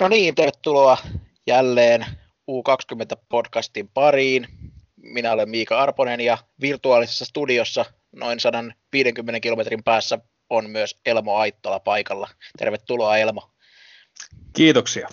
[0.00, 0.98] No niin, tervetuloa
[1.46, 2.06] jälleen
[2.50, 4.46] U20-podcastin pariin.
[4.96, 10.18] Minä olen Miika Arponen ja virtuaalisessa studiossa noin 150 kilometrin päässä
[10.50, 12.28] on myös Elmo Aittola paikalla.
[12.58, 13.50] Tervetuloa Elmo.
[14.52, 15.08] Kiitoksia.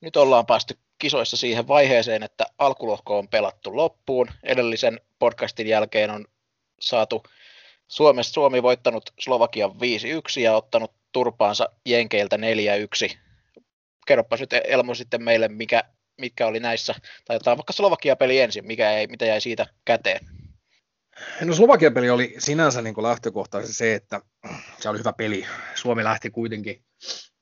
[0.00, 4.28] Nyt ollaan päästy kisoissa siihen vaiheeseen, että alkulohko on pelattu loppuun.
[4.42, 6.26] Edellisen podcastin jälkeen on
[6.80, 7.22] saatu
[7.88, 13.29] Suomessa Suomi voittanut Slovakian 5-1 ja ottanut turpaansa Jenkeiltä 4-1
[14.10, 15.84] kerropa nyt Elmo sitten meille, mikä,
[16.20, 20.26] mitkä oli näissä, tai otetaan vaikka Slovakia-peli ensin, mikä ei, mitä jäi siitä käteen?
[21.40, 24.20] No Slovakia-peli oli sinänsä niin lähtökohtaisesti se, että
[24.78, 25.46] se oli hyvä peli.
[25.74, 26.84] Suomi lähti kuitenkin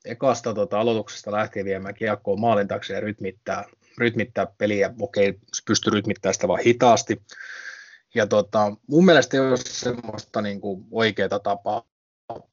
[0.05, 3.65] ekasta tota, aloituksesta lähtien viemään kiekkoa maalin taakse ja rytmittää,
[3.99, 4.95] rytmittää peliä.
[5.01, 5.35] Okei,
[5.67, 7.23] pystyi rytmittämään sitä vaan hitaasti.
[8.15, 11.83] Ja tota, mun mielestä ei ole semmoista niin kuin, oikeaa tapaa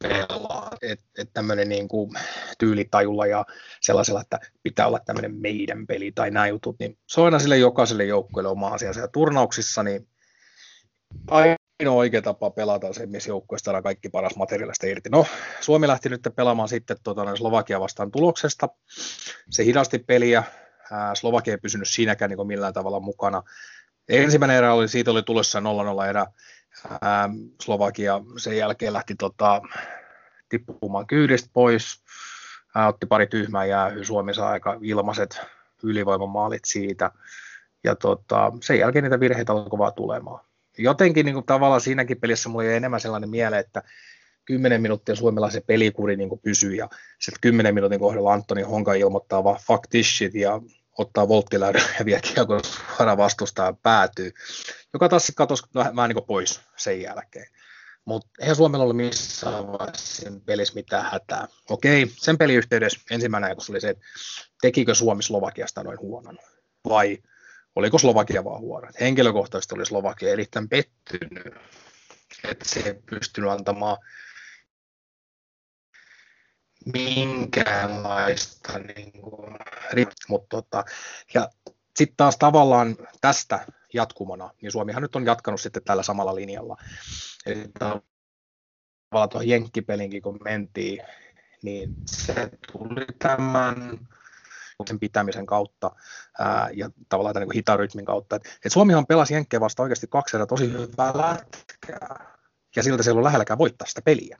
[0.03, 2.11] pelaa, että et tämmöinen niin kuin
[2.57, 3.45] tyylitajulla ja
[3.81, 7.57] sellaisella, että pitää olla tämmöinen meidän peli tai nämä jutut, niin se on aina sille
[7.57, 8.99] jokaiselle joukkueelle oma asiansa.
[8.99, 10.07] Ja turnauksissa niin
[11.31, 15.09] ainoa oikea tapa pelata se, missä joukkueesta saadaan kaikki paras materiaalista irti.
[15.09, 15.25] No,
[15.61, 18.69] Suomi lähti nyt pelaamaan sitten tuota, Slovakia vastaan tuloksesta.
[19.49, 20.43] Se hidasti peliä.
[21.13, 23.43] Slovakia ei pysynyt siinäkään niin millään tavalla mukana.
[24.09, 26.25] Ensimmäinen erä oli, siitä oli tulossa 0-0 erä
[27.01, 27.29] ää,
[27.61, 29.61] Slovakia sen jälkeen lähti tota,
[30.49, 32.03] tippumaan kyydistä pois,
[32.75, 35.41] ää, otti pari tyhmää jäähyä, Suomi saa aika ilmaiset
[35.83, 37.11] ylivoimamaalit siitä,
[37.83, 40.45] ja tota, sen jälkeen niitä virheitä alkoi vaan tulemaan.
[40.77, 43.83] Jotenkin niin kuin, tavallaan siinäkin pelissä mulla oli enemmän sellainen miele, että
[44.45, 49.59] 10 minuuttia suomalaisen pelikuri niin pysyy ja sitten 10 minuutin kohdalla Antoni Honka ilmoittaa vaan
[49.67, 50.61] fuck this shit ja
[50.97, 54.33] ottaa volttiläydön ja vie kiekon suoraan vastustaa päätyy,
[54.93, 57.47] joka taas katosi vähän niin pois sen jälkeen.
[58.05, 61.47] Mutta eihän Suomella ollut missään vaiheessa pelissä mitään hätää.
[61.69, 64.03] Okei, sen peliyhteydessä ensimmäinen ajatus oli se, että
[64.61, 66.37] tekikö Suomi Slovakiasta noin huonon,
[66.89, 67.17] vai
[67.75, 68.87] oliko Slovakia vaan huono.
[68.99, 71.53] Henkilökohtaisesti oli Slovakia erittäin pettynyt,
[72.43, 73.97] että se ei pystynyt antamaan
[76.93, 79.57] minkäänlaista niin kuin,
[80.29, 80.85] mutta tota,
[81.33, 81.49] ja
[81.95, 86.77] sitten taas tavallaan tästä jatkumona, niin Suomihan nyt on jatkanut sitten tällä samalla linjalla.
[87.45, 91.01] Eli tavallaan tuohon Jenkkipelinkin kun mentiin,
[91.63, 94.07] niin se tuli tämän
[94.87, 95.91] sen pitämisen kautta
[96.39, 98.35] ää, ja tavallaan tämän niin hitarytmin kautta.
[98.35, 102.37] Et, et Suomihan pelasi Jenkkejä vasta oikeasti kaksi tosi hyvää lätkää,
[102.75, 104.37] ja siltä se ei ollut lähelläkään voittaa sitä peliä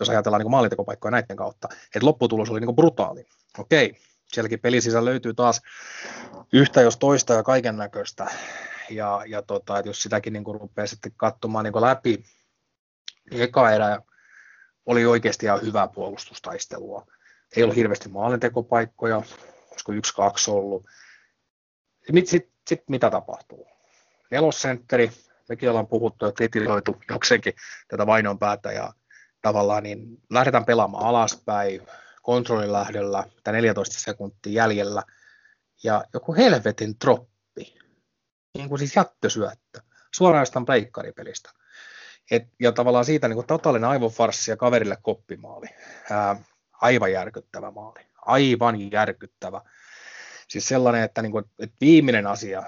[0.00, 1.68] jos ajatellaan niin maalintekopaikkoja näiden kautta.
[1.84, 3.26] Että lopputulos oli niin brutaali.
[3.58, 3.96] Okei,
[4.26, 5.60] sielläkin pelisissä löytyy taas
[6.52, 8.26] yhtä jos toista ja kaiken näköistä.
[8.90, 12.24] Ja, ja tota, että jos sitäkin niin rupeaa sitten katsomaan niin läpi,
[13.30, 14.00] niin eka erä
[14.86, 17.06] oli oikeasti ihan hyvää puolustustaistelua.
[17.56, 19.22] Ei ollut hirveästi maalintekopaikkoja,
[19.70, 20.86] olisiko yksi, kaksi ollut.
[22.06, 23.66] Sitten sit, sit, mitä tapahtuu?
[24.30, 25.10] Nelosentteri,
[25.48, 27.54] mekin ollaan puhuttu ja kritisoitu jokseenkin
[27.88, 28.92] tätä vainon päätä ja
[29.42, 31.86] tavallaan niin lähdetään pelaamaan alaspäin
[32.22, 35.02] kontrollilähdöllä, tai 14 sekuntia jäljellä,
[35.82, 37.78] ja joku helvetin troppi,
[38.58, 39.80] niin kuin siis jättösyöttö,
[40.14, 41.50] suoraan jostain pleikkaripelistä.
[42.30, 45.66] Et, ja tavallaan siitä niin kuin totaalinen aivofarssi ja kaverille koppimaali.
[46.10, 46.36] Ää,
[46.72, 48.00] aivan järkyttävä maali.
[48.22, 49.60] Aivan järkyttävä.
[50.48, 52.62] Siis sellainen, että, niin kuin, että viimeinen asia,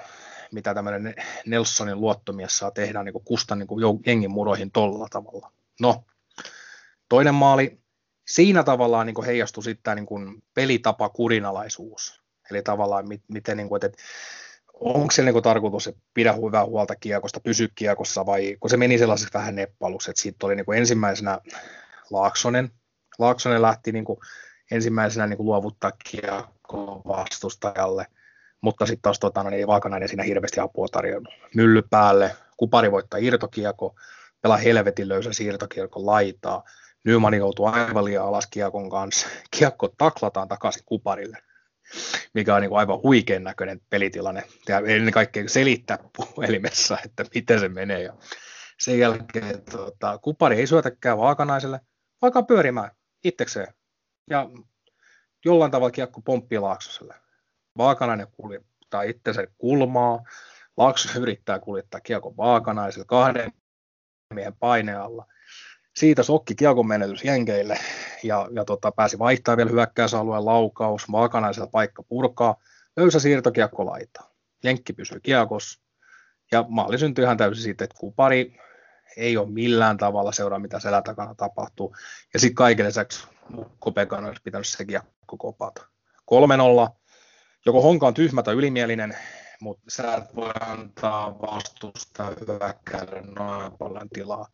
[0.52, 1.14] mitä tämmöinen
[1.46, 5.52] Nelsonin luottomies saa tehdä, niin kuin kustan niin kuin jengin muroihin tolla tavalla.
[5.80, 6.04] No,
[7.12, 7.78] Toinen maali,
[8.28, 12.22] siinä tavallaan niin heijastui sitten niin pelitapa kurinalaisuus.
[12.50, 14.02] Eli tavallaan miten, niin kuin, että
[14.74, 18.76] onko se niin kuin tarkoitus, että pidä hyvää huolta kiekosta, pysy kiekossa vai kun se
[18.76, 21.38] meni sellaiseksi vähän neppaluksi, että siitä oli niin kuin ensimmäisenä
[22.10, 22.70] Laaksonen.
[23.18, 24.18] Laaksonen lähti niin kuin
[24.70, 28.06] ensimmäisenä niin kuin luovuttaa kiekkoa vastustajalle,
[28.60, 31.34] mutta sitten taas tota, no, niin Vaakanainen siinä hirveästi apua tarjonnut.
[31.54, 33.94] Mylly päälle, kupari voittaa irtokiekko,
[34.40, 36.64] pelaa helvetin löysä siirtokiekko laitaa,
[37.04, 39.28] Nyman joutuu aivan liian alas kiekon kanssa.
[39.56, 41.38] Kiekko taklataan takaisin kuparille,
[42.34, 44.42] mikä on niin kuin aivan huikean näköinen pelitilanne.
[44.68, 48.02] Ja ennen kaikkea selittää puhelimessa, että miten se menee.
[48.02, 48.12] Ja
[48.80, 51.80] sen jälkeen tota, kupari ei syötäkään vaakanaiselle,
[52.22, 52.90] vaikka pyörimään
[53.24, 53.74] itsekseen.
[54.30, 54.50] Ja
[55.44, 57.14] jollain tavalla kiekko pomppii Laaksoselle.
[57.78, 60.24] Vaakanainen kuljettaa itsensä kulmaa,
[60.76, 63.52] Laakso yrittää kuljettaa kiekko vaakanaiselle kahden
[64.34, 65.26] miehen painealla
[65.96, 67.78] siitä sokki kiekon menetys Jenkeille
[68.22, 72.56] ja, ja tota, pääsi vaihtamaan vielä hyökkäysalueen laukaus, vaakanaisella paikka purkaa,
[72.96, 74.30] löysä siirtokiekko laitaa.
[74.64, 75.80] Jenkki pysyy kiekossa
[76.52, 78.56] ja maali syntyi ihan täysin siitä, että kupari
[79.16, 81.96] ei ole millään tavalla seuraa, mitä selän takana tapahtuu.
[82.34, 83.26] Ja sitten kaiken lisäksi
[83.78, 85.86] Kopekan olisi pitänyt se kiekko kopata.
[86.88, 86.90] 3-0.
[87.66, 89.16] Joko Honka on tyhmä tai ylimielinen,
[89.60, 94.46] mutta sä et voi antaa vastusta hyökkäälle noin paljon tilaa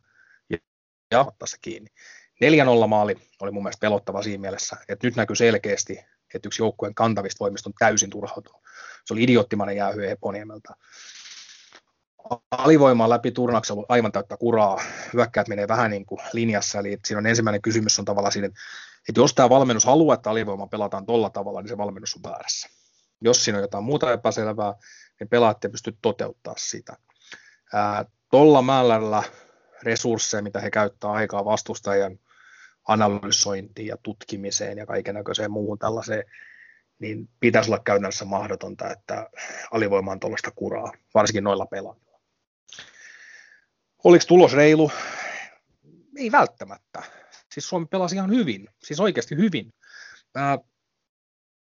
[1.45, 1.91] se kiinni.
[2.85, 5.99] 4-0 maali oli mun mielestä pelottava siinä mielessä, että nyt näkyy selkeästi,
[6.35, 8.63] että yksi joukkueen kantavista voimista on täysin turhautunut.
[9.05, 10.75] Se oli idioottimainen jäähyö Eponiemeltä.
[12.51, 14.83] Alivoimaa läpi turnauksen ollut aivan täyttä kuraa.
[15.13, 18.47] Hyökkäät menee vähän niin kuin linjassa, eli siinä on ensimmäinen kysymys on tavallaan siinä,
[19.09, 22.69] että jos tämä valmennus haluaa, että alivoima pelataan tolla tavalla, niin se valmennus on väärässä.
[23.21, 24.75] Jos siinä on jotain muuta epäselvää,
[25.21, 26.97] niin pelaat ei pysty toteuttaa sitä.
[27.73, 29.23] Ää, tolla määrällä
[29.83, 32.19] resursseja, mitä he käyttää aikaa vastustajan
[32.89, 36.25] analysointiin ja tutkimiseen ja kaiken näköiseen muuhun tällaiseen,
[36.99, 39.31] niin pitäisi olla käytännössä mahdotonta, että
[39.71, 42.21] alivoima on tuollaista kuraa, varsinkin noilla pelaajilla.
[44.05, 44.91] Oliko tulos reilu?
[46.17, 47.03] Ei välttämättä.
[47.53, 49.75] Siis Suomi pelasi ihan hyvin, siis oikeasti hyvin.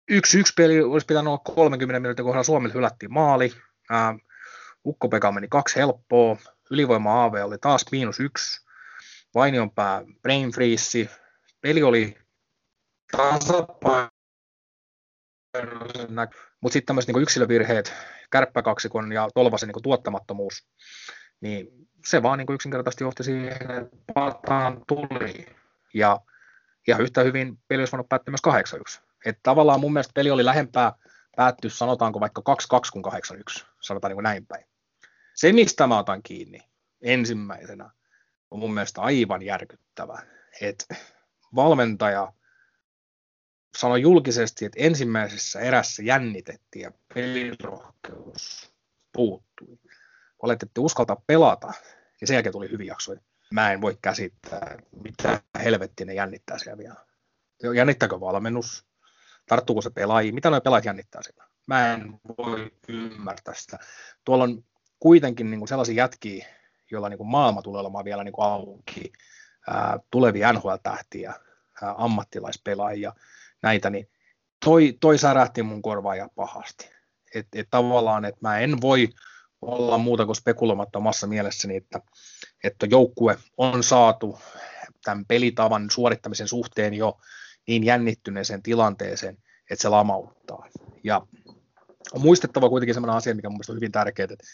[0.09, 3.54] Yksi yksi peli olisi pitänyt olla 30 minuutin kohdalla Suomelle hylättiin maali.
[4.86, 6.38] Ukko-Pekka meni kaksi helppoa.
[6.72, 8.68] Ylivoima AV oli taas miinus yksi.
[9.36, 11.10] Vainionpää brain freeze.
[11.62, 12.18] Peli oli
[13.12, 14.10] tasapaino.
[16.62, 17.94] Mutta sitten tämmöiset niin yksilövirheet,
[18.31, 20.68] kärppäkaksikon ja Tolvasen niin tuottamattomuus,
[21.42, 21.68] niin
[22.06, 25.46] se vaan niin yksinkertaisesti johti siihen, että pataan tuli.
[25.94, 26.19] Ja
[26.88, 28.66] ihan yhtä hyvin peli olisi voinut päättyä myös
[29.00, 29.02] 8-1.
[29.25, 30.94] Että tavallaan mun mielestä peli oli lähempää
[31.36, 32.44] päättyä, sanotaanko vaikka 2-2
[32.94, 33.06] kuin
[33.62, 34.66] 8-1, sanotaan niin kuin näin päin.
[35.38, 36.60] Se, mistä mä otan kiinni
[37.01, 37.89] ensimmäisenä,
[38.51, 40.22] on mun mielestä aivan järkyttävä,
[40.62, 40.95] että
[41.56, 42.34] valmentaja
[43.78, 48.74] sanoi julkisesti, että ensimmäisessä erässä jännitettiin ja pelirohkeus
[49.13, 49.80] puuttui.
[50.39, 51.74] Olette uskaltaa pelata,
[52.22, 53.19] ja sen jälkeen tuli hyviä jaksoja.
[53.51, 57.06] Mä en voi käsittää, mitä helvettiä ne jännittää siellä vielä.
[57.75, 58.86] Jännittääkö valmennus?
[59.45, 60.36] Tarttuuko se pelaajiin?
[60.36, 61.48] Mitä nuo pelaajat jännittää siellä?
[61.66, 63.80] Mä en voi ymmärtää sitä.
[64.25, 64.63] Tuolla on
[64.99, 66.45] kuitenkin niin kuin sellaisia jätkiä,
[66.91, 69.13] joilla niin kuin maailma tulee olemaan vielä niin kuin auki,
[69.67, 71.33] ää, tulevia NHL-tähtiä,
[71.81, 73.13] ää, ammattilaispelaajia,
[73.63, 74.09] näitä, niin
[74.65, 76.89] toi, toi särähti mun korvaa ja pahasti.
[77.35, 79.09] Et, et tavallaan, että mä en voi
[79.61, 82.01] olla muuta kuin spekuloimatta omassa mielessäni, että,
[82.63, 84.39] että joukkue on saatu
[85.03, 87.17] tämän pelitavan suorittamisen suhteen jo
[87.67, 89.38] niin jännittyneeseen tilanteeseen,
[89.71, 90.69] että se lamauttaa.
[91.03, 91.21] Ja
[92.11, 94.45] on muistettava kuitenkin sellainen asia, mikä on hyvin tärkeää, että,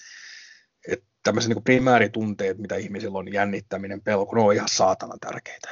[0.87, 5.69] että tämmöiset niin primääritunteet, mitä ihmisillä on, jännittäminen, pelko, ne on ihan saatana tärkeitä.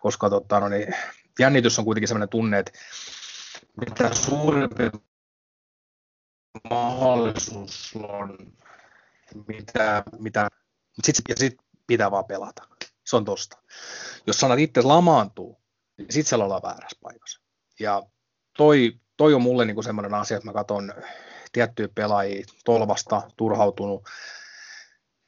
[0.00, 0.94] Koska tota, no niin,
[1.38, 2.72] jännitys on kuitenkin sellainen tunne, että
[3.80, 4.90] mitä suurempi
[6.70, 8.38] mahdollisuus on,
[9.46, 10.48] mitä, mitä
[11.02, 12.62] sit, ja sitten pitää vaan pelata.
[13.04, 13.58] Se on tosta.
[14.26, 15.60] Jos sanat itse lamaantuu,
[15.98, 17.40] niin sitten siellä ollaan väärässä paikassa.
[17.80, 18.02] Ja
[18.56, 20.92] toi, toi on mulle niinku semmoinen asia, että mä katson
[21.52, 24.02] tiettyjä pelaajia tolvasta turhautunut.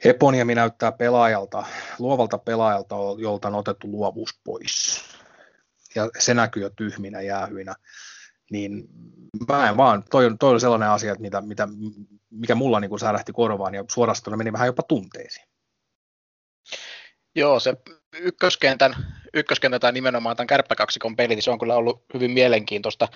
[0.05, 1.65] Heponiemi näyttää pelaajalta,
[1.99, 5.05] luovalta pelaajalta, jolta on otettu luovuus pois.
[5.95, 7.75] Ja se näkyy jo tyhminä jäähyinä.
[8.51, 8.89] Niin
[9.49, 11.69] mä en vaan, toi, toi on sellainen asia, että mitä, mitä,
[12.31, 15.47] mikä mulla niin kuin särähti korvaan ja suorastaan meni vähän jopa tunteisiin.
[17.35, 17.77] Joo, se
[18.19, 18.97] ykköskentän,
[19.35, 23.09] ykköskentän tai nimenomaan tämän kärppäkaksikon peli, niin se on kyllä ollut hyvin mielenkiintoista,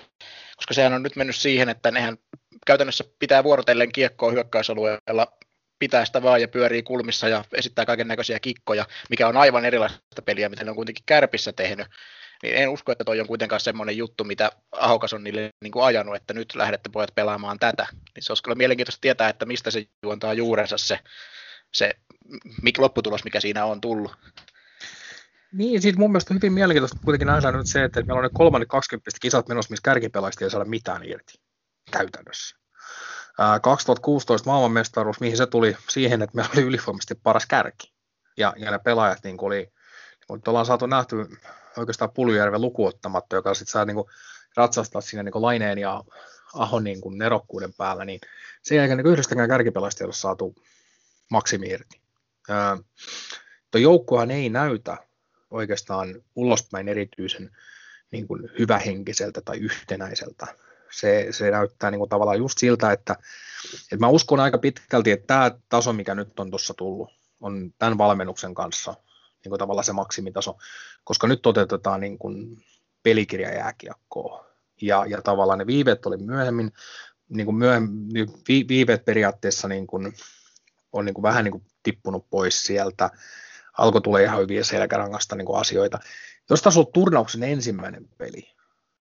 [0.55, 2.17] koska sehän on nyt mennyt siihen, että nehän
[2.67, 5.27] käytännössä pitää vuorotellen kiekkoa hyökkäysalueella,
[5.79, 10.21] pitää sitä vaan ja pyörii kulmissa ja esittää kaiken näköisiä kikkoja, mikä on aivan erilaista
[10.25, 11.87] peliä, mitä ne on kuitenkin kärpissä tehnyt.
[12.43, 15.85] Niin en usko, että toi on kuitenkaan semmoinen juttu, mitä Ahokas on niille niin kuin
[15.85, 17.87] ajanut, että nyt lähdette pojat pelaamaan tätä.
[17.91, 20.99] Niin se olisi kyllä mielenkiintoista tietää, että mistä se juontaa juurensa se,
[21.73, 21.93] se
[22.77, 24.15] lopputulos, mikä siinä on tullut.
[25.51, 28.69] Niin, siis mun mielestä hyvin mielenkiintoista kuitenkin nähdään nyt se, että meillä on nyt kolmannet
[28.69, 31.44] 20 kisat menossa, missä kärkipelaista ei saada mitään irti
[31.91, 32.55] käytännössä.
[33.61, 37.93] 2016 maailmanmestaruus, mihin se tuli siihen, että meillä oli ylivoimaisesti paras kärki.
[38.37, 39.71] Ja, ja ne pelaajat niin oli,
[40.29, 41.15] niin ollaan saatu nähty
[41.77, 44.07] oikeastaan Puljujärven lukuottamatta, joka sitten saa niin kuin,
[44.55, 46.03] ratsastaa siinä niin kuin Laineen ja
[46.53, 48.19] Ahon niin kuin nerokkuuden päällä, niin
[48.61, 50.55] sen jälkeen niin yhdestäkään kärkipelaista ei ole saatu
[51.31, 52.01] maksimi irti.
[53.71, 54.97] Tuo joukkohan ei näytä
[55.51, 57.57] oikeastaan ulospäin erityisen
[58.11, 60.47] niin kuin hyvähenkiseltä tai yhtenäiseltä.
[60.91, 63.15] Se, se näyttää niin kuin tavallaan just siltä, että,
[63.83, 67.97] että mä uskon aika pitkälti, että tämä taso, mikä nyt on tuossa tullut, on tämän
[67.97, 68.93] valmennuksen kanssa
[69.43, 70.57] niin kuin tavallaan se maksimitaso,
[71.03, 72.63] koska nyt toteutetaan niin kuin
[73.03, 74.45] pelikirjajääkiekkoa.
[74.81, 76.71] Ja, ja tavallaan ne viiveet oli myöhemmin,
[77.29, 80.13] niin kuin myöhemmin vi, viiveet periaatteessa niin kuin,
[80.91, 83.09] on niin kuin vähän niin kuin tippunut pois sieltä.
[83.77, 85.99] alkoi tulla ihan hyviä selkärangasta niin kuin asioita.
[86.49, 88.53] Jos tässä ollut turnauksen ensimmäinen peli,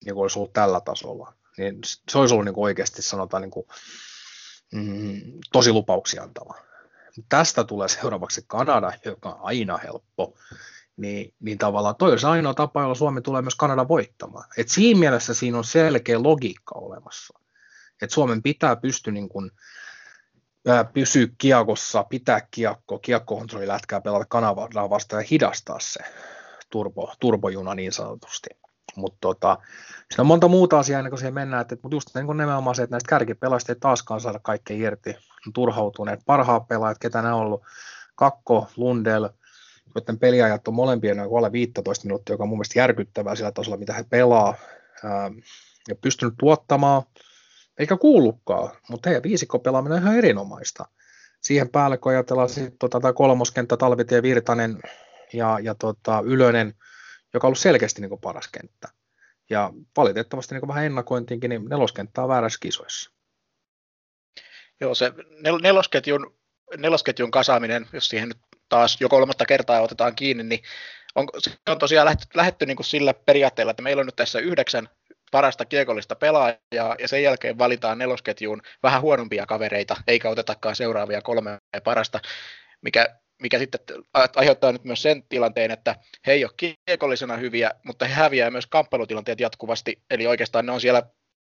[0.04, 1.78] niin kuin olisi ollut tällä tasolla, niin
[2.10, 3.66] se olisi ollut niin kuin oikeasti sanotaan niin kuin,
[4.72, 5.20] mm,
[5.52, 6.54] tosi lupauksia antava.
[7.28, 10.34] Tästä tulee seuraavaksi Kanada, joka on aina helppo,
[10.96, 14.44] niin, niin tavallaan toi se ainoa tapa, jolla Suomi tulee myös Kanada voittamaan.
[14.56, 17.38] Et siinä mielessä siinä on selkeä logiikka olemassa.
[18.02, 19.50] Et Suomen pitää pystyä niin kuin,
[20.92, 26.00] pysyä kiekossa, pitää kiekko, kiekkokontrolli lätkää pelata Kanadaa vastaan ja hidastaa se
[26.70, 28.48] turbo, turbojuna niin sanotusti.
[28.98, 29.58] Mutta tota,
[30.10, 32.82] siinä on monta muuta asiaa ennen kuin siihen mennään, että, mutta just niin nimenomaan se,
[32.82, 35.10] että näistä kärkipelaajista ei taaskaan saada kaikkea irti,
[35.46, 36.20] on turhautuneet.
[36.26, 37.62] Parhaat pelaajat, ketä ne on ollut,
[38.14, 39.28] Kakko, Lundell,
[39.94, 43.76] joiden peliajat on molempien noin alle 15 minuuttia, joka on mun mielestä järkyttävää sillä tasolla,
[43.76, 44.54] mitä he pelaa,
[45.04, 45.30] ää,
[45.88, 47.02] ja pystynyt tuottamaan,
[47.78, 50.84] eikä kuullutkaan, mutta heidän viisikko pelaaminen on ihan erinomaista.
[51.40, 54.78] Siihen päälle, kun ajatellaan sitten tota, tämä kolmoskenttä, Talvitie, Virtanen
[55.32, 56.74] ja, ja tota, Ylönen,
[57.34, 58.88] joka on ollut selkeästi niin kuin paras kenttä.
[59.50, 63.10] Ja valitettavasti niin kuin vähän ennakointiinkin, niin neloskenttä on väärässä kisoissa.
[64.80, 66.38] Joo, se nel- nelosketjun,
[66.76, 70.62] nelosketjun kasaaminen, jos siihen nyt taas jo kolmatta kertaa otetaan kiinni, niin
[71.14, 71.28] on,
[71.68, 74.88] on tosiaan lähetty, lähetty niin kuin sillä periaatteella, että meillä on nyt tässä yhdeksän
[75.30, 81.58] parasta kiekollista pelaajaa, ja sen jälkeen valitaan nelosketjuun vähän huonompia kavereita, eikä otetakaan seuraavia kolme
[81.84, 82.20] parasta,
[82.82, 83.80] mikä mikä sitten
[84.36, 88.66] aiheuttaa nyt myös sen tilanteen, että he ei ole kiekollisena hyviä, mutta he häviää myös
[88.66, 91.02] kamppailutilanteet jatkuvasti, eli oikeastaan ne on siellä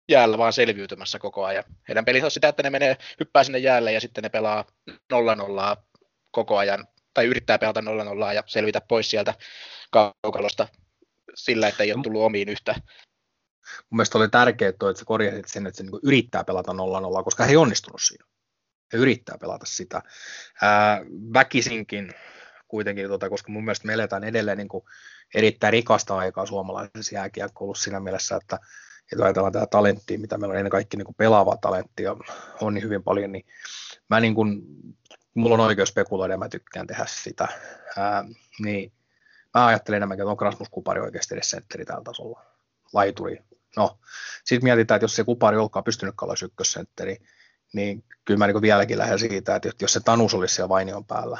[0.08, 1.64] jäällä vaan selviytymässä koko ajan.
[1.88, 4.96] Heidän pelissä on sitä, että ne menee, hyppää sinne jäälle ja sitten ne pelaa 0-0
[6.30, 9.34] koko ajan, tai yrittää pelata 0-0 ja selvitä pois sieltä
[9.90, 10.68] kaukalosta
[11.34, 12.74] sillä, että ei ole tullut omiin yhtä.
[13.90, 17.44] Mun mielestä oli tärkeää, että sä korjasit sen, että se niin yrittää pelata 0-0, koska
[17.44, 18.31] he ei onnistunut siinä
[18.92, 20.02] ja yrittää pelata sitä.
[20.62, 21.00] Ää,
[21.34, 22.14] väkisinkin
[22.68, 24.84] kuitenkin, tota, koska mun mielestä me eletään edelleen niin kuin
[25.34, 28.58] erittäin rikasta aikaa suomalaisessa jääkiekkoulussa siinä mielessä, että,
[29.12, 32.16] että ajatellaan tätä talenttia, mitä meillä on ennen kaikkea niin kuin pelaavaa talenttia
[32.60, 33.44] on niin hyvin paljon, niin
[34.10, 34.62] mä niin kuin,
[35.34, 37.48] mulla on oikeus spekuloida ja mä tykkään tehdä sitä.
[37.98, 38.24] Ää,
[38.58, 38.92] niin
[39.54, 42.42] mä ajattelen enemmänkin, että on Rasmus Kupari oikeasti edes sentteri tällä tasolla.
[42.92, 43.38] Laituri.
[43.76, 43.98] No,
[44.44, 47.16] sitten mietitään, että jos se Kupari olkaa pystynyt olla ykkössentteri,
[48.24, 51.38] kyllä mä niin vieläkin lähden siitä, että jos se Tanus olisi siellä Vainion päällä,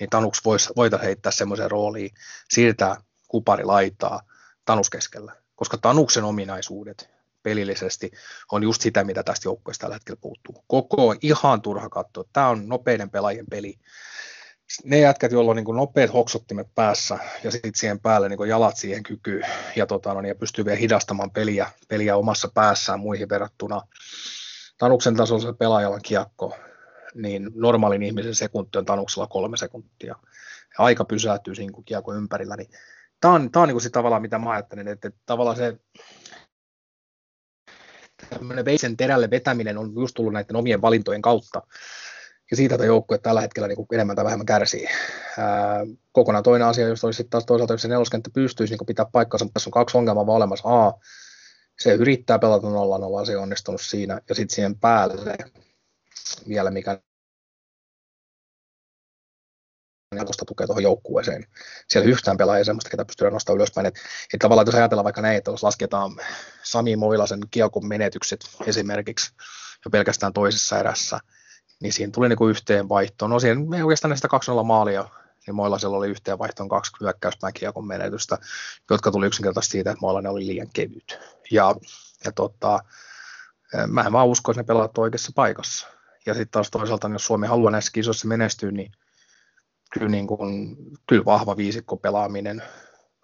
[0.00, 2.10] niin Tanuks voisi, voitaisiin heittää semmoisen rooliin,
[2.48, 2.96] siirtää
[3.28, 4.20] kupari laitaa
[4.64, 7.14] Tanus keskellä, koska Tanuksen ominaisuudet
[7.44, 8.10] pelillisesti
[8.52, 10.64] on just sitä, mitä tästä joukkueesta tällä hetkellä puuttuu.
[10.66, 12.24] Koko ihan turha katsoa.
[12.32, 13.78] Tämä on nopeiden pelaajien peli.
[14.84, 19.02] Ne jätkät, joilla on niin nopeat hoksottimet päässä ja sitten siihen päälle niin jalat siihen
[19.02, 23.82] kykyyn ja, tota, no, niin, ja pystyy vielä hidastamaan peliä, peliä omassa päässään muihin verrattuna
[24.78, 26.56] Tanuksen tasolla pelaajalla kiekko,
[27.14, 30.14] niin normaalin ihmisen sekunti on Tanuksella kolme sekuntia.
[30.78, 32.56] Ja aika pysähtyy siinä kiekko ympärillä.
[32.56, 32.70] Niin
[33.20, 35.78] tämä on, tämä on niin se tavallaan, mitä mä ajattelen, että, että tavallaan se
[38.30, 41.62] tämmöinen veitsen terälle vetäminen on just tullut näiden omien valintojen kautta.
[42.50, 44.86] Ja siitä tämä joukkue tällä hetkellä niin kuin enemmän tai vähemmän kärsii.
[45.38, 45.80] Ää,
[46.12, 49.54] kokonaan toinen asia, jos olisi taas toisaalta, jos se neloskenttä pystyisi niin pitää paikkansa, mutta
[49.54, 50.86] tässä on kaksi ongelmaa vaan olemassa.
[50.86, 50.92] A,
[51.78, 55.36] se yrittää pelata nolla nolla, se ei onnistunut siinä, ja sitten siihen päälle
[56.48, 57.00] vielä, mikä
[60.16, 61.46] jatkosta tukea tuohon joukkueeseen.
[61.88, 63.86] Siellä yhtään pelaajia semmoista, ketä pystyy nostamaan ylöspäin.
[63.86, 64.00] Että,
[64.34, 66.16] että tavallaan jos ajatellaan vaikka näin, että jos lasketaan
[66.62, 69.32] Sami Moilasen kiekon menetykset esimerkiksi
[69.84, 71.20] jo pelkästään toisessa erässä,
[71.80, 73.30] niin siinä tuli niin kuin yhteen vaihtoon.
[73.30, 74.28] No siihen ei oikeastaan sitä
[74.60, 75.08] 2-0 maalia
[75.46, 78.38] niin Moilasella oli yhteen vaihtoon kaksi hyökkäystä kiekon menetystä,
[78.90, 81.18] jotka tuli yksinkertaisesti siitä, että Moilainen oli liian kevyt.
[81.50, 81.74] Ja,
[82.24, 82.84] ja tota,
[83.86, 85.86] mä en vaan usko, että ne pelaat oikeassa paikassa.
[86.26, 88.92] Ja sitten taas toisaalta, jos Suomi haluaa näissä kisoissa menestyä, niin
[89.92, 92.62] kyllä, niin kuin, kyllä vahva viisikko pelaaminen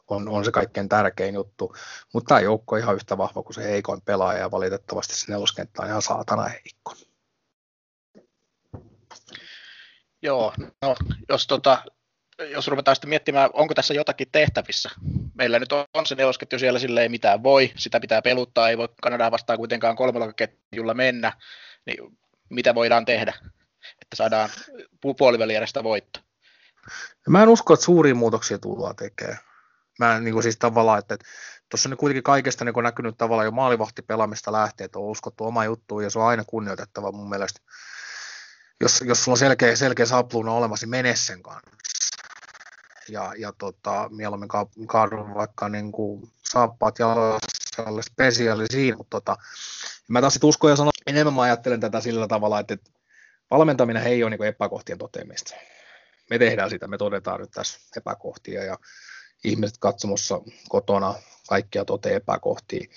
[0.08, 1.74] on, on se kaikkein tärkein juttu.
[2.14, 5.82] Mutta tämä joukko on ihan yhtä vahva kuin se heikoin pelaaja ja valitettavasti se neloskenttä
[5.82, 6.94] on ihan saatana heikko.
[10.22, 10.96] Joo, no
[11.28, 11.84] jos tota,
[12.48, 14.90] jos ruvetaan sitten miettimään, onko tässä jotakin tehtävissä.
[15.34, 18.88] Meillä nyt on se nelosketju siellä, sille ei mitään voi, sitä pitää peluttaa, ei voi
[19.02, 21.32] Kanadaa vastaan kuitenkaan kolmella ketjulla mennä,
[21.86, 22.18] niin
[22.48, 23.34] mitä voidaan tehdä,
[24.02, 24.50] että saadaan
[25.18, 26.20] puolivälieristä voitto?
[27.28, 29.38] Mä en usko, että suuria muutoksia tullaan tekemään.
[29.98, 31.18] Mä niin kuin siis tavallaan, että
[31.70, 36.00] tuossa on kuitenkin kaikesta niin näkynyt tavallaan jo maalivahtipelaamista lähtee, että on uskottu oma juttu
[36.00, 37.60] ja se on aina kunnioitettava mun mielestä.
[38.80, 41.70] Jos, jos sulla on selkeä, selkeä sapluuna olemassa, niin mene sen kanssa
[43.10, 44.48] ja, ja tota, mieluummin
[44.86, 49.36] kaadun vaikka niin kuin saappaat jalassa spesiaali siinä, mutta tota,
[50.08, 52.90] mä taas uskon ja sanon, enemmän mä ajattelen tätä sillä tavalla, että, että
[53.50, 55.54] valmentaminen ei ole niin epäkohtien toteamista.
[56.30, 58.78] me tehdään sitä, me todetaan nyt tässä epäkohtia ja
[59.44, 61.14] ihmiset katsomossa kotona
[61.48, 62.88] kaikkia tote epäkohtia.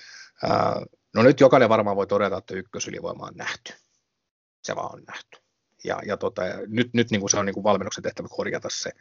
[1.15, 3.73] No nyt jokainen varmaan voi todeta, että ykkösylivoima on nähty.
[4.63, 5.39] Se vaan on nähty.
[5.83, 8.91] Ja, ja, tota, nyt, nyt niin kuin se on niin kuin valmennuksen tehtävä korjata se.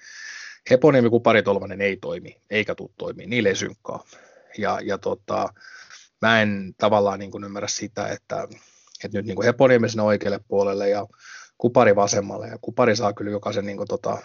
[0.70, 4.04] Heponiemi kuin pari tolvanen ei toimi, eikä tule toimii, niille ei synkkaa.
[4.58, 5.54] Ja, ja tota,
[6.20, 8.48] mä en tavallaan niin kuin ymmärrä sitä, että,
[9.04, 11.06] että nyt niin kuin Heponiemi sinne oikealle puolelle ja
[11.58, 14.18] kupari vasemmalle, ja kupari saa kyllä jokaisen, niin kuin tota,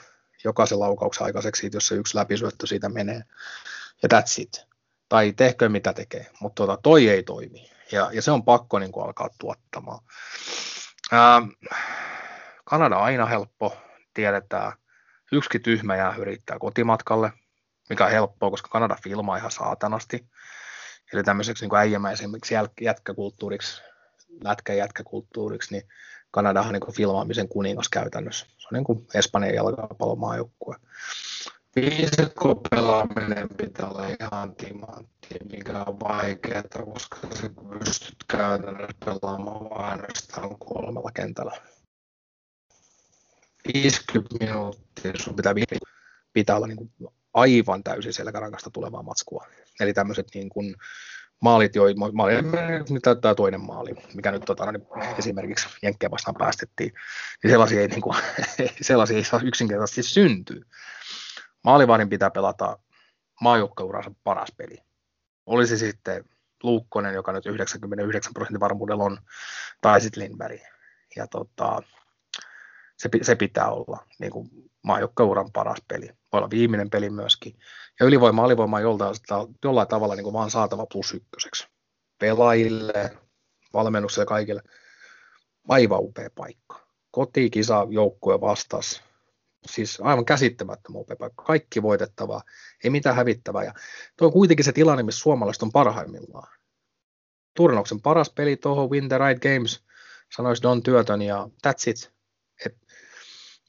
[0.44, 3.22] jokaisen laukauksen aikaiseksi, jos se yksi läpisyöttö siitä menee,
[4.04, 4.68] ja that's it.
[5.10, 8.92] Tai tehkö mitä tekee, mutta tota, toi ei toimi, ja, ja se on pakko niin
[8.92, 10.00] kuin alkaa tuottamaan.
[11.12, 11.42] Ää,
[12.66, 13.78] Kanada on aina helppo,
[14.14, 14.74] tiedetään.
[15.32, 17.32] Yksikin tyhmä jää yrittää kotimatkalle,
[17.90, 20.26] mikä on helppoa, koska Kanada filmaa ihan saatanasti.
[21.14, 23.82] Eli tämmöiseksi niin äijämäisemmäksi jätkäkulttuuriksi,
[24.44, 25.88] lätkän jätkäkulttuuriksi, niin
[26.32, 28.46] Kanada on niin filmaamisen kuningas käytännössä.
[28.58, 30.76] Se on niin kuin Espanjan jalkapallomaajoukkue.
[31.76, 40.58] Viisikko pelaaminen pitää olla ihan timantti, mikä on vaikeaa, koska sä pystyt käytännössä pelaamaan ainoastaan
[40.60, 41.58] kolmella kentällä.
[43.74, 45.54] 50 minuuttia sun pitää,
[46.34, 46.92] pitää olla niin kuin
[47.34, 49.48] aivan täysin selkärangasta tulevaa matskua.
[49.80, 50.76] Eli tämmöiset niin kuin
[51.42, 51.84] maalit, jo,
[52.14, 52.34] maali,
[52.90, 56.94] nyt täyttää toinen maali, mikä nyt tota, no niin esimerkiksi Jenkkeen vastaan päästettiin,
[57.44, 58.18] niin sellaisia ei, niin kuin,
[58.82, 60.66] sellaisia ei saa yksinkertaisesti syntyä.
[61.64, 62.80] Maalivahdin pitää pelata
[63.42, 64.78] maajoukkueuransa paras peli.
[65.46, 66.26] Olisi sitten
[66.64, 69.18] Luukkonen, joka nyt 99 prosentin varmuudella on,
[69.82, 70.60] tai sitten Lindberg.
[71.16, 71.84] Ja tota,
[72.98, 74.50] se, se pitää olla niin kuin
[74.84, 76.08] maajoukkueuran paras peli.
[76.08, 77.60] Voi olla viimeinen peli myöskin.
[78.00, 78.84] Ja ylivoima alivoima on
[79.64, 81.68] jollain, tavalla niin kuin vaan saatava plus ykköseksi.
[82.20, 83.18] Pelaajille,
[83.74, 84.62] valmennukselle kaikille.
[85.68, 86.88] Aivan upea paikka.
[87.12, 89.04] Kotikisa joukkue vastas.
[89.68, 91.44] Siis aivan käsittämättömän upea paikka.
[91.44, 92.42] Kaikki voitettavaa,
[92.84, 93.64] ei mitään hävittävää.
[93.64, 93.74] Ja
[94.18, 96.58] tuo on kuitenkin se tilanne, missä suomalaiset on parhaimmillaan.
[97.56, 99.84] Turnauksen paras peli tuohon Win the Right Games,
[100.36, 102.17] sanoisi Don Työtön, ja that's it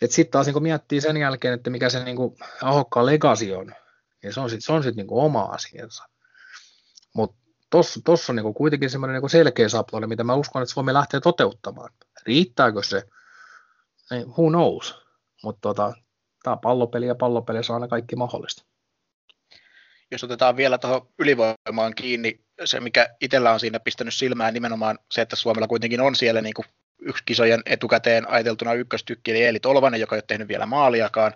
[0.06, 2.18] sitten taas niin miettii sen jälkeen, että mikä se niin
[2.62, 3.74] ahokkaan legacy on,
[4.22, 6.04] niin se on sitten sit niin oma asiansa.
[7.14, 7.38] Mutta
[8.04, 11.90] tuossa on niin kuitenkin semmoinen niin selkeä saploni, mitä mä uskon, että Suomi lähtee toteuttamaan.
[12.26, 13.02] Riittääkö se?
[14.10, 14.94] Ei, who knows?
[15.42, 15.92] Mutta tota,
[16.42, 18.64] tämä pallopeli ja pallopeli saa aina kaikki mahdollista.
[20.10, 25.20] Jos otetaan vielä tuohon ylivoimaan kiinni, se mikä itsellä on siinä pistänyt silmään nimenomaan se,
[25.20, 26.66] että Suomella kuitenkin on siellä niin kuin
[27.02, 31.32] yksi kisojen etukäteen ajateltuna ykköstykki, eli Eeli Tolvanen, joka ei ole tehnyt vielä maaliakaan,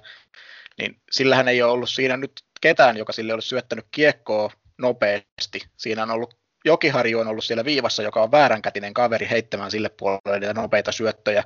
[0.78, 5.62] niin sillähän ei ole ollut siinä nyt ketään, joka sille olisi syöttänyt kiekkoa nopeasti.
[5.76, 10.40] Siinä on ollut Jokiharju on ollut siellä viivassa, joka on vääränkätinen kaveri heittämään sille puolelle
[10.40, 11.44] niitä nopeita syöttöjä.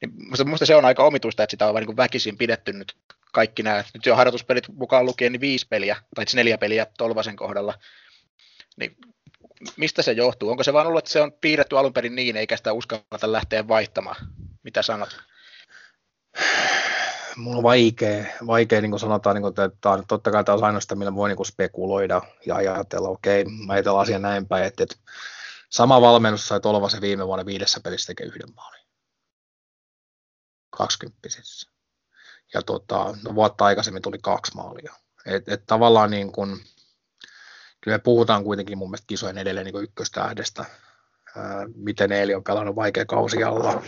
[0.00, 0.12] Niin
[0.44, 2.96] minusta se on aika omituista, että sitä on niin väkisin pidetty nyt
[3.32, 7.74] kaikki nämä, nyt jo harjoituspelit mukaan lukien, niin viisi peliä, tai neljä peliä Tolvasen kohdalla.
[8.76, 8.96] Niin
[9.76, 10.50] mistä se johtuu?
[10.50, 13.68] Onko se vain ollut, että se on piirretty alun perin niin, eikä sitä uskalleta lähteä
[13.68, 14.16] vaihtamaan?
[14.62, 15.16] Mitä sanot?
[17.36, 20.98] Mulla on vaikea, vaikea niin kuin sanotaan, niin kuin, että totta kai tämä on ainoastaan,
[20.98, 24.96] millä voi niin kuin spekuloida ja ajatella, okei, mä ajatellaan asian näin päin, että, että
[25.70, 28.82] sama valmennus sai se viime vuonna viidessä pelissä tekee yhden maalin.
[30.70, 31.28] 20
[32.54, 34.94] Ja tota, no, vuotta aikaisemmin tuli kaksi maalia.
[35.26, 36.60] Et, et tavallaan niin kuin,
[37.82, 40.64] kyllä puhutaan kuitenkin mun mielestä kisojen edelleen niin ykköstähdestä,
[41.74, 43.82] miten Eeli on pelannut vaikea kausi alla.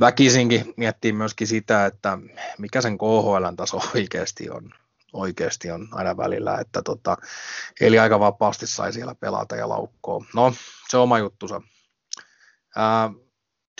[0.00, 2.18] Väkisinkin miettii myöskin sitä, että
[2.58, 4.70] mikä sen KHL taso oikeasti on,
[5.12, 7.16] oikeasti on aina välillä, että tota,
[7.80, 10.24] Eli aika vapaasti sai siellä pelata ja laukkoa.
[10.34, 10.54] No,
[10.88, 11.62] se on oma juttusa.
[12.76, 13.10] Ää,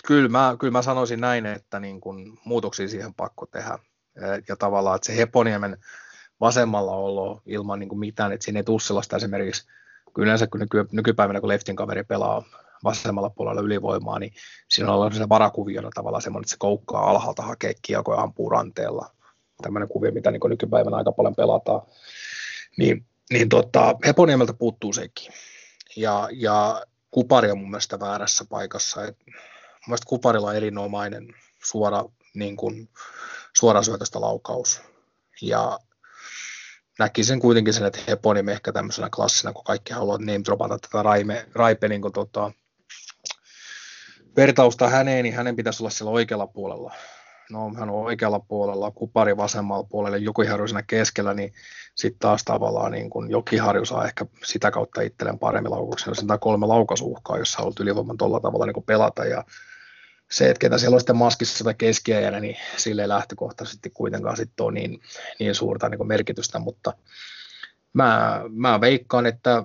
[0.07, 3.79] kyllä, mä, kyllä mä sanoisin näin, että niin kun muutoksia siihen pakko tehdä.
[4.47, 5.77] Ja tavallaan, että se Heponiemen
[6.41, 9.67] vasemmalla olo ilman niin kuin mitään, että siinä ei tule sellaista esimerkiksi,
[10.13, 12.43] kun yleensä kun nyky, nykypäivänä kun leftin kaveri pelaa
[12.83, 14.33] vasemmalla puolella ylivoimaa, niin
[14.69, 19.09] siinä on se varakuviona tavallaan semmoinen, että se koukkaa alhaalta hakee kiekkoja ja ampuu ranteella.
[19.61, 21.81] Tämmöinen kuvio, mitä niin nykypäivänä aika paljon pelataan.
[22.77, 25.33] Niin, niin tota, Heponiemeltä puuttuu sekin.
[25.95, 29.05] Ja, ja Kupari on mun mielestä väärässä paikassa.
[29.05, 29.33] Et, mun
[29.87, 31.27] mielestä Kuparilla on erinomainen
[31.63, 32.89] suora, niin kuin,
[33.57, 34.81] suorasyötöstä laukaus.
[35.41, 35.79] Ja
[36.99, 41.45] näkisin kuitenkin sen, että Heponim ehkä tämmöisenä klassina, kun kaikki haluaa name dropata tätä Raime,
[41.55, 42.51] Raipe niin kuin, tota,
[44.35, 46.93] vertausta häneen, niin hänen pitäisi olla siellä oikealla puolella.
[47.51, 51.53] No, hän on oikealla puolella, Kupari vasemmalla puolella, Jokiharju siinä keskellä, niin
[51.95, 56.11] sitten taas tavallaan niin kun Jokiharju saa ehkä sitä kautta itselleen paremmin laukauksia.
[56.11, 59.25] Jos kolme laukasuhkaa, jos haluat ylivoiman tuolla tavalla niin pelata.
[59.25, 59.43] Ja
[60.31, 64.63] se, että ketä siellä on sitten maskissa tai keskiajana, niin sille ei lähtökohtaisesti kuitenkaan sitten
[64.63, 65.01] ole niin,
[65.39, 66.93] niin suurta niin merkitystä, mutta
[67.93, 69.63] mä, mä veikkaan, että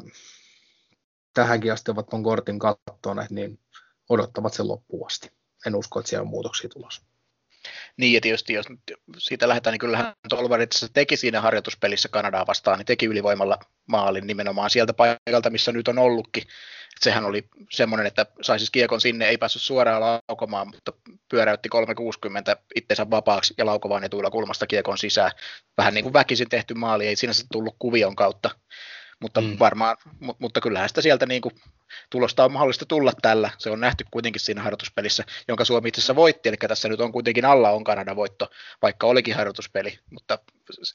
[1.35, 3.59] tähänkin asti ovat tuon kortin kattoneet, niin
[4.09, 5.33] odottavat sen loppuun asti.
[5.67, 7.03] En usko, että siellä on muutoksia tulossa.
[7.97, 8.67] Niin, ja tietysti jos
[9.19, 14.71] siitä lähdetään, niin kyllähän Tolvarit teki siinä harjoituspelissä Kanadaa vastaan, niin teki ylivoimalla maalin nimenomaan
[14.71, 16.43] sieltä paikalta, missä nyt on ollutkin.
[16.43, 20.93] Et sehän oli semmoinen, että sai siis kiekon sinne, ei päässyt suoraan laukomaan, mutta
[21.29, 25.31] pyöräytti 360 itsensä vapaaksi ja laukovaan etuilla kulmasta kiekon sisään.
[25.79, 28.51] Vähän niin kuin väkisin tehty maali, ei sinänsä tullut kuvion kautta
[29.25, 29.57] mutta mm.
[29.59, 31.55] varmaan, mutta, mutta kyllähän sitä sieltä niin kuin,
[32.11, 33.51] tulosta on mahdollista tulla tällä.
[33.59, 37.13] Se on nähty kuitenkin siinä harjoituspelissä, jonka Suomi itse asiassa voitti, eli tässä nyt on
[37.13, 38.51] kuitenkin alla on Kanadan voitto,
[38.83, 40.39] vaikka olikin harjoituspeli, mutta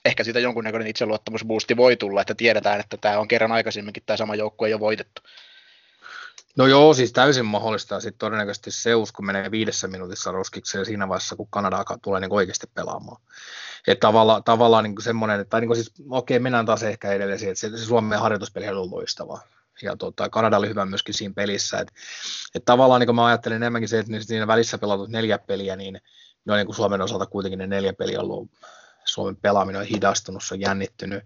[0.05, 4.35] ehkä siitä jonkunnäköinen itseluottamusboosti voi tulla, että tiedetään, että tämä on kerran aikaisemminkin tämä sama
[4.35, 5.21] joukkue jo voitettu.
[6.59, 7.99] No joo, siis täysin mahdollista.
[7.99, 12.67] Sitten todennäköisesti Seus, kun menee viidessä minuutissa roskikseen siinä vaiheessa, kun Kanada tulee niin oikeasti
[12.73, 13.21] pelaamaan.
[13.87, 17.61] Että tavalla, tavallaan niin semmoinen, että niin siis, okei, mennään taas ehkä edelleen siihen, että
[17.61, 19.39] se, se Suomen harjoituspeli on loistava.
[19.81, 21.79] Ja tota, Kanada oli hyvä myöskin siinä pelissä.
[21.79, 21.93] Että,
[22.55, 26.01] että tavallaan niin mä ajattelen enemmänkin se, että siinä välissä pelatut neljä peliä, niin
[26.45, 28.51] ne on niin kuin Suomen osalta kuitenkin ne neljä peliä ollut,
[29.05, 31.23] Suomen pelaaminen on hidastunut, se on jännittynyt.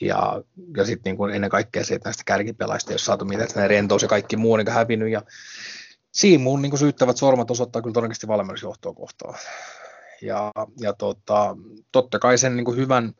[0.00, 0.42] Ja,
[0.76, 4.02] ja sitten niin ennen kaikkea se, että näistä kärkipelaista ei ole saatu mitään, että rentous
[4.02, 5.10] ja kaikki muu on niin hävinnyt.
[5.10, 5.22] Ja
[6.12, 9.38] siinä mun niin syyttävät sormat osoittaa kyllä todennäköisesti valmennusjohtoa kohtaan.
[10.22, 11.56] Ja, ja tota,
[11.92, 13.14] totta kai sen niin hyvän,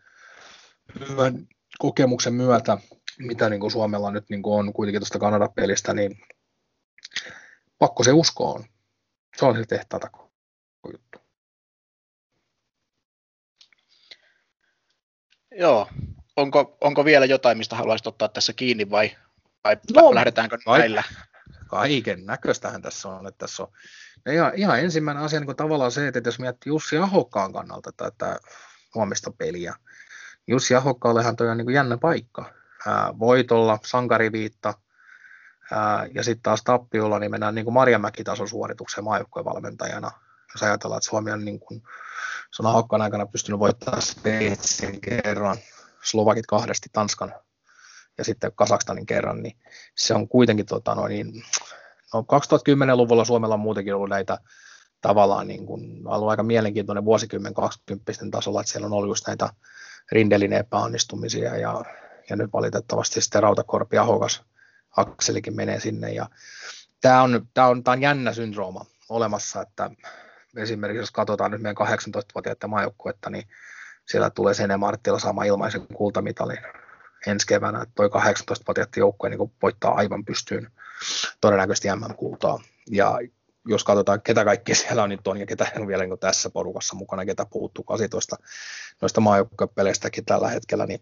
[1.08, 2.78] hyvän kokemuksen myötä,
[3.18, 6.18] mitä niin Suomella nyt niin on kuitenkin tuosta Kanada-pelistä, niin
[7.78, 8.64] pakko se usko on.
[9.37, 10.10] Se on se tehtävä
[10.92, 11.18] juttu.
[15.50, 15.88] Joo,
[16.37, 19.16] onko, onko vielä jotain, mistä haluaisit ottaa tässä kiinni vai,
[19.64, 21.03] vai no, lähdetäänkö kaik- näillä?
[21.66, 23.27] Kaiken näköistähän tässä on.
[23.27, 23.73] Että tässä on
[24.27, 28.38] ja ihan, ihan ensimmäinen asia niin tavallaan se, että jos miettii Jussi Ahokkaan kannalta tätä
[28.94, 29.75] huomista peliä,
[30.47, 32.53] Jussi Ahokkaalehan toi on niin jännä paikka.
[32.87, 34.75] Ää, voitolla, sankariviitta,
[35.70, 40.11] ää, ja sitten taas tappiolla, niin mennään niin Marjamäki-tason suoritukseen maajoukkojen valmentajana.
[40.55, 41.83] Jos ajatellaan, että Suomi on, niin kuin,
[42.53, 45.57] se on Ahokkaan aikana pystynyt voittamaan Sveitsin kerran,
[46.05, 47.35] Slovakit kahdesti, Tanskan
[48.19, 49.57] ja sitten Kasakstanin kerran, niin
[49.97, 51.43] se on kuitenkin tota, no niin,
[52.14, 54.38] no 2010-luvulla Suomella on muutenkin ollut näitä
[55.01, 59.49] tavallaan niin kuin, ollut aika mielenkiintoinen vuosikymmen 20 tasolla, että siellä on ollut just näitä
[60.12, 61.85] Rindelin epäonnistumisia ja,
[62.31, 64.43] ja nyt valitettavasti sitten Rautakorpi Ahokas
[64.97, 66.29] akselikin menee sinne ja
[67.01, 69.90] tämä on, tämä on, tämä on jännä syndrooma olemassa, että
[70.57, 73.45] esimerkiksi jos katsotaan nyt meidän 18-vuotiaiden maajoukkuetta, niin
[74.09, 76.59] siellä tulee Sene Marttila saamaan ilmaisen kultamitalin
[77.27, 80.71] ensi keväänä, että toi 18-vuotiaiden joukkue niin voittaa aivan pystyyn
[81.40, 82.61] todennäköisesti MM-kultaa.
[82.90, 83.19] Ja
[83.67, 86.97] jos katsotaan, ketä kaikki siellä on nyt on ja ketä on vielä niin tässä porukassa
[86.97, 88.37] mukana, ketä puuttuu 18
[89.01, 91.01] noista maajoukkuepeleistäkin tällä hetkellä, niin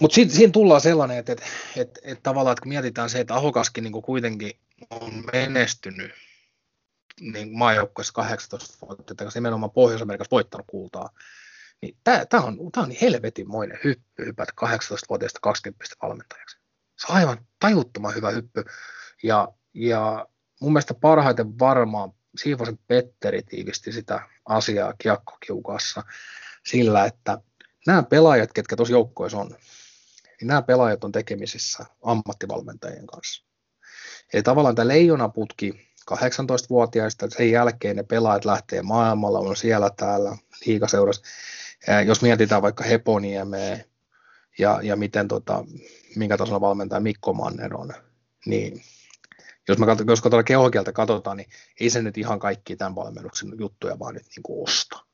[0.00, 1.44] mutta siinä, siinä tullaan sellainen, että, että,
[1.76, 4.52] että, että tavallaan, että kun mietitään se, että Ahokaskin niin kuitenkin
[4.90, 6.12] on menestynyt
[7.20, 11.10] niin maajoukkueessa 18 vuotta, että nimenomaan Pohjois-Amerikassa voittanut kultaa,
[11.82, 16.58] niin tämä on, tää on niin helvetinmoinen hyppy hypätä 18-vuotiaasta 20 valmentajaksi.
[16.98, 18.64] Se on aivan tajuttoman hyvä hyppy.
[19.22, 20.26] Ja, ja
[20.60, 26.02] mun mielestä parhaiten varmaan Siivosen Petteri tiivisti sitä asiaa kiakkokiukassa
[26.66, 27.38] sillä, että
[27.86, 29.48] nämä pelaajat, ketkä tuossa joukkoissa on,
[30.40, 33.44] niin nämä pelaajat on tekemisissä ammattivalmentajien kanssa.
[34.32, 41.22] Eli tavallaan tämä leijonaputki 18-vuotiaista, sen jälkeen ne pelaajat lähtee maailmalla, on siellä täällä liikaseurassa.
[42.06, 43.84] Jos mietitään vaikka Heponiemeä
[44.58, 45.64] ja, ja miten tota,
[46.16, 47.92] minkä tasolla valmentaja Mikko Manner on,
[48.46, 48.82] niin
[49.68, 51.48] jos, mä katson, jos katsotaan kehokieltä katsotaan, niin
[51.80, 55.04] ei se nyt ihan kaikki tämän valmennuksen juttuja vaan nyt niin kuin osta.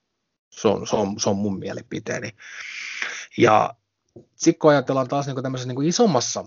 [0.51, 2.31] Se on, se, on, se on mun mielipiteeni.
[3.39, 3.75] Ja
[4.37, 6.45] sitten kun ajatellaan taas niin kuin niin kuin isommassa,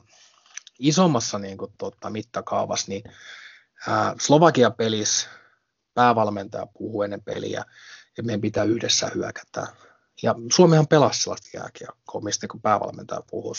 [0.80, 3.04] isommassa niin kuin, tota, mittakaavassa, niin
[3.88, 5.30] ää, Slovakia-pelissä
[5.94, 7.66] päävalmentaja puhuu ennen peliä,
[8.18, 9.68] ja meidän pitää yhdessä hyökätä.
[10.24, 13.56] Ja Suomihan pelasi sellaista jääkiekkoa, mistä niin päävalmentaja puhuu.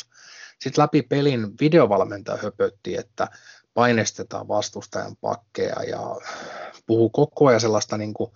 [0.61, 3.29] Sitten läpi pelin videovalmentaja höpötti, että
[3.75, 6.01] painestetaan vastustajan pakkeja ja
[6.87, 8.33] puhuu koko ajan sellaista niin kuin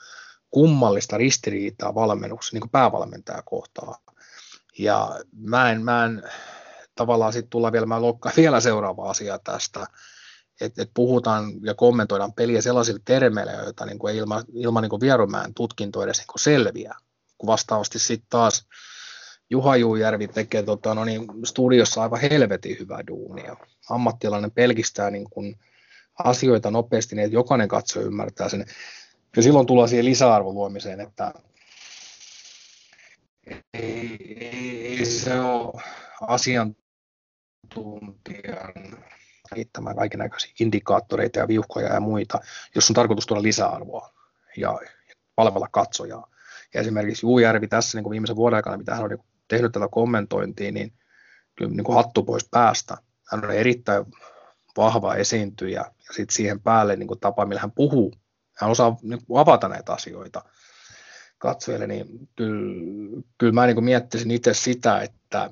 [0.50, 3.98] kummallista ristiriitaa valmennuksessa niin päävalmentaja kohtaa.
[4.78, 6.22] Ja mä en, mä en
[6.94, 8.00] tavallaan sitten tulla vielä, mä
[8.36, 9.86] vielä seuraava asia tästä,
[10.60, 15.00] että et puhutaan ja kommentoidaan peliä sellaisilla termeillä, joita niin kuin ei ilman, ilman niin
[15.00, 16.98] Vieromään tutkinto edes niin kuin selviää.
[17.38, 18.66] Kun vastaavasti sitten taas
[19.50, 23.56] Juha Juujärvi tekee tota, no niin, studiossa aivan helvetin hyvää duunia.
[23.90, 25.56] Ammattilainen pelkistää niin kuin
[26.24, 28.66] asioita nopeasti niin, että jokainen katsoja ymmärtää sen.
[29.36, 31.34] Ja silloin tullaan siihen lisäarvon luomiseen, että
[33.74, 35.82] ei, ei, ei se ole
[36.20, 36.74] asiantuntijan
[39.52, 42.40] riittämään kaikenlaisia indikaattoreita ja viuhkoja ja muita,
[42.74, 44.10] jos on tarkoitus tuoda lisäarvoa
[44.56, 44.78] ja
[45.36, 46.30] palvella katsojaa.
[46.74, 49.88] Ja esimerkiksi Juujärvi tässä niin kuin viimeisen vuoden aikana, mitä hän on niin tehnyt tätä
[49.90, 50.92] kommentointia, niin
[51.56, 52.96] kyllä niin kuin hattu pois päästä.
[53.30, 54.04] Hän on erittäin
[54.76, 58.12] vahva esiintyjä ja sitten siihen päälle niin kuin tapa, millä hän puhuu.
[58.56, 60.42] Hän osaa niin kuin avata näitä asioita
[61.38, 65.50] katsojille, niin kyllä, kyllä mä niin kuin miettisin itse sitä, että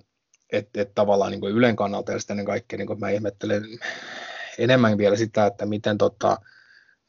[0.52, 3.64] että et tavallaan niin kuin Ylen kannalta ja sitten ennen kaikkea niin kuin mä ihmettelen
[4.58, 6.38] enemmän vielä sitä, että miten tota,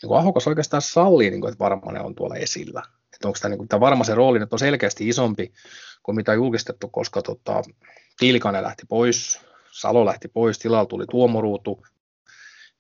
[0.02, 2.84] niin kuin Ahokas oikeastaan sallii, niin kuin, että Varmanen on tuolla esillä.
[3.14, 5.54] Että onko tämä, niin kuin, tämä Varmasen rooli nyt on selkeästi isompi
[6.04, 7.62] kuin mitä julkistettu, koska tota,
[8.18, 11.86] Tiilikainen lähti pois, Salo lähti pois, tilalla tuli Tuomoruutu,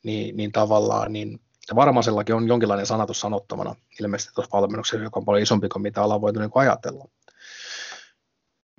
[0.03, 1.39] niin, niin tavallaan niin
[1.75, 6.21] Varmasellakin on jonkinlainen sanatus sanottavana ilmeisesti tuossa valmennuksessa, joka on paljon isompi kuin mitä ollaan
[6.21, 7.05] voitu niin ajatella.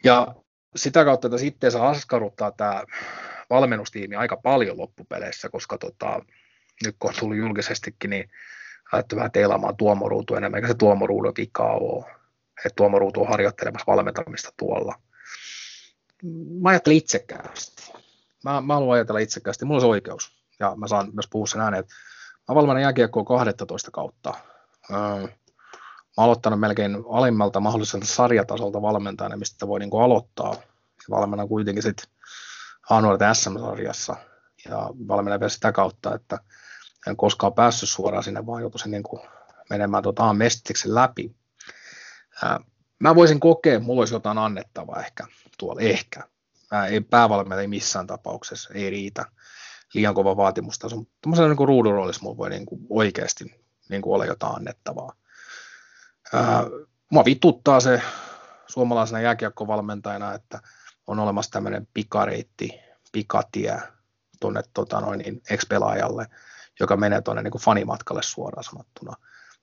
[0.04, 0.34] Ja
[0.76, 2.84] sitä kautta, että sitten saa askarruttaa tämä
[3.50, 6.20] valmennustiimi aika paljon loppupeleissä, koska tota,
[6.84, 8.30] nyt kun on tullut julkisestikin, niin
[8.92, 12.04] alettu vähän teilaamaan tuomoruutu enemmän, eikä se tuomoruudun vikaa ole,
[12.58, 14.94] että tuomoruutu on harjoittelemassa valmentamista tuolla.
[16.60, 17.92] Mä ajattelen itsekkäästi.
[18.44, 21.60] Mä, mä haluan ajatella itsekkäästi, mulla on se oikeus, ja mä saan myös puhua sen
[21.60, 21.94] ääneen, että
[22.48, 24.34] mä valmennan jääkiekkoa 12 kautta.
[24.90, 25.28] Öö,
[26.16, 30.54] mä aloittanut melkein alimmalta mahdolliselta sarjatasolta valmentajana, mistä voi niin kuin aloittaa.
[31.10, 32.06] Valmennan kuitenkin sitten
[32.90, 34.16] A-nuorten SM-sarjassa
[34.68, 36.38] ja valmennan vielä sitä kautta, että
[37.06, 39.22] en koskaan päässyt suoraan sinne, vaan joutuisin niin kuin
[39.70, 41.36] menemään tuota mestiksen läpi.
[42.98, 45.26] Mä voisin kokea, mulla olisi jotain annettavaa ehkä
[45.58, 46.28] tuolla, ehkä.
[46.70, 49.24] Mä ei päävalmentaja missään tapauksessa, ei riitä
[49.94, 54.14] liian kova vaatimustaso, mutta tuollaisella niin ruudun roolissa mulla voi niin kuin oikeasti niin kuin
[54.14, 55.12] olla jotain annettavaa.
[56.34, 56.64] Ää,
[57.10, 58.02] mua vituttaa se
[58.66, 60.60] suomalaisena jääkiekkovalmentajana, että
[61.06, 62.80] on olemassa tämmöinen pikareitti,
[63.12, 63.82] pikatie
[64.40, 66.26] tuonne tota niin ex-pelaajalle,
[66.80, 69.16] joka menee tuonne niin fanimatkalle suoraan sanottuna.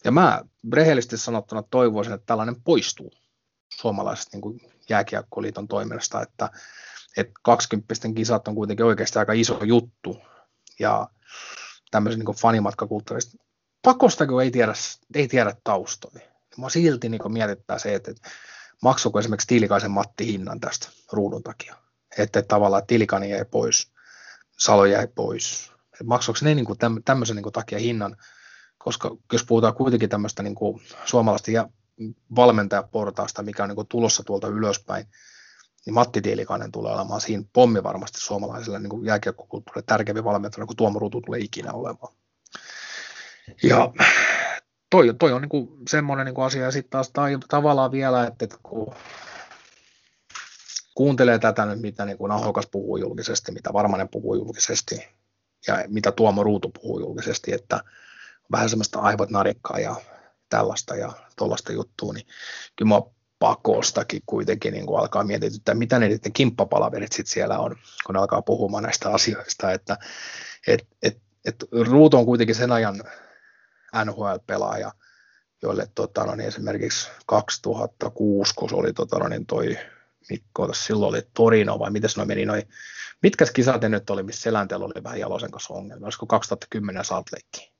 [0.06, 0.42] Ja mä
[0.74, 3.12] rehellisesti sanottuna toivoisin, että tällainen poistuu
[3.74, 6.50] suomalaisesta niin jääkiekkoliiton toiminnasta, että,
[7.18, 10.18] että 20 kisat on kuitenkin oikeasti aika iso juttu,
[10.80, 11.08] ja
[11.92, 13.38] tämmöisen niin fanimatkakulttuurista
[13.82, 14.74] pakosta, kun ei tiedä,
[15.16, 18.30] ei tiedä taustoja mua silti niin mietittää se, että, että
[18.82, 21.76] maksuko esimerkiksi Tilikaisen Matti hinnan tästä ruudun takia.
[22.18, 23.92] Että, että tavallaan Tilikani jäi pois,
[24.58, 25.72] Salo jäi pois.
[25.94, 26.66] Että maksoiko ne niin
[27.06, 28.18] tämmöisen niin takia hinnan,
[28.78, 30.56] koska jos puhutaan kuitenkin tämmöistä niin
[31.06, 31.70] suomalaista ja
[32.36, 35.08] valmentajaportaasta, mikä on niin tulossa tuolta ylöspäin,
[35.86, 41.00] niin Matti Tiilikainen tulee olemaan siinä pommi varmasti suomalaiselle niin jääkiekkokulttuurille tärkeämpi valmentaja, kuin Tuomo
[41.00, 42.14] Ruutu tulee ikinä olemaan.
[43.64, 43.94] Ja
[44.90, 48.58] toi, toi on niinku semmoinen niinku asia, ja sitten taas tai, tavallaan vielä, että, että
[48.64, 48.94] kun
[50.96, 55.08] kuuntelee tätä nyt, mitä niin kuin Ahokas puhuu julkisesti, mitä Varmanen puhuu julkisesti,
[55.68, 57.84] ja mitä Tuomo Ruutu puhuu julkisesti, että
[58.52, 59.96] vähän semmoista aivot narikkaa ja
[60.50, 62.28] tällaista ja tuollaista juttua, niin
[62.76, 63.02] kyllä mä
[63.40, 68.20] pakostakin kuitenkin niin kuin alkaa mietityttää, mitä ne niiden kimppapalaverit sitten siellä on, kun ne
[68.20, 69.98] alkaa puhumaan näistä asioista, että
[70.68, 71.56] et, et, et
[71.88, 73.04] Ruutu on kuitenkin sen ajan
[73.96, 74.92] NHL-pelaaja,
[75.62, 79.78] joille tota, no, niin esimerkiksi 2006, kun se oli tota, no, niin toi
[80.30, 82.64] Mikko, silloin oli Torino vai miten se meni noin,
[83.24, 87.72] mitkä kisat nyt oli, missä Selänteellä oli vähän Jalosen kanssa ongelmia, olisiko 2010 Salt Lake?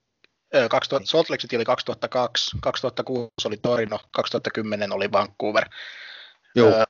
[0.70, 5.66] 2000, Salt Lake City oli 2002, 2006 oli Torino, 2010 oli Vancouver.
[6.56, 6.70] Joo.
[6.70, 6.84] Öö,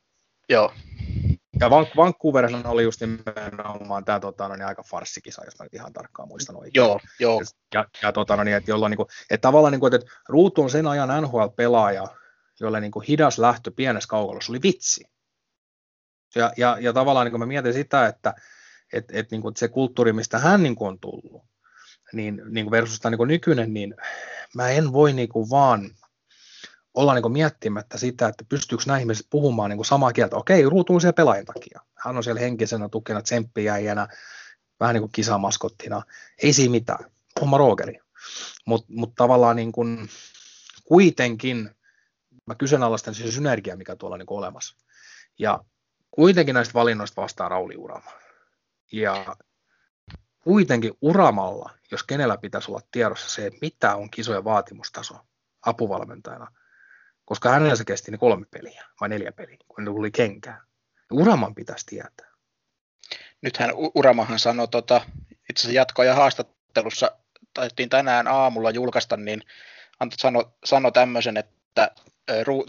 [0.50, 0.74] joo.
[1.60, 5.74] Ja Van- Vancouverhan oli just nimenomaan tämä tota, no, niin aika farssikisa, jos mä nyt
[5.74, 6.72] ihan tarkkaan muistan oikein.
[6.76, 7.42] Joo, joo.
[7.74, 10.62] Ja, ja tota, no, niin, että, jolloin, niin kuin, että tavallaan, niin kuin, että Ruutu
[10.64, 12.08] on sen ajan NHL-pelaaja,
[12.60, 15.04] jolle niin kuin, hidas lähtö pienessä kaukalossa oli vitsi.
[16.36, 18.34] Ja, ja, ja tavallaan niin kuin mä mietin sitä, että
[18.94, 21.44] et, et, niin kuin, se kulttuuri, mistä hän niin kuin, on tullut,
[22.14, 23.96] niin, niin kuin versus tämä niin kuin nykyinen, niin
[24.56, 25.90] mä en voi niin kuin, vaan
[26.98, 30.36] olla niin miettimättä sitä, että pystyykö nämä ihmiset puhumaan niin samaa kieltä.
[30.36, 31.82] Okei, ruutuun siellä pelaajan takia.
[31.96, 34.08] Hän on siellä henkisenä tukena, tsemppijäijänä,
[34.80, 36.02] vähän niin kuin kisamaskottina.
[36.44, 37.12] Ei siinä mitään.
[37.42, 38.00] Homma rookeri.
[38.66, 40.10] Mutta mut tavallaan niin kuin,
[40.84, 41.70] kuitenkin
[42.46, 44.76] mä kyseenalaistan se synergia, mikä tuolla on niin olemassa.
[45.40, 45.64] Ja
[46.12, 48.12] kuitenkin näistä valinnoista vastaa Rauli Urama.
[48.92, 49.36] Ja
[50.40, 55.16] kuitenkin Uramalla, jos kenellä pitäisi olla tiedossa se, mitä on kisojen vaatimustaso
[55.66, 56.52] apuvalmentajana,
[57.28, 60.62] koska hänellä se kesti ne kolme peliä vai neljä peliä, kun ne tuli kenkään.
[61.12, 62.28] Uraman pitäisi tietää.
[63.42, 65.02] Nythän Uramahan sanoi tota,
[65.50, 67.12] itse asiassa jatkoja haastattelussa
[67.54, 69.42] taidettiin tänään aamulla julkaista, niin
[70.18, 71.92] sano, sano tämmöisen, että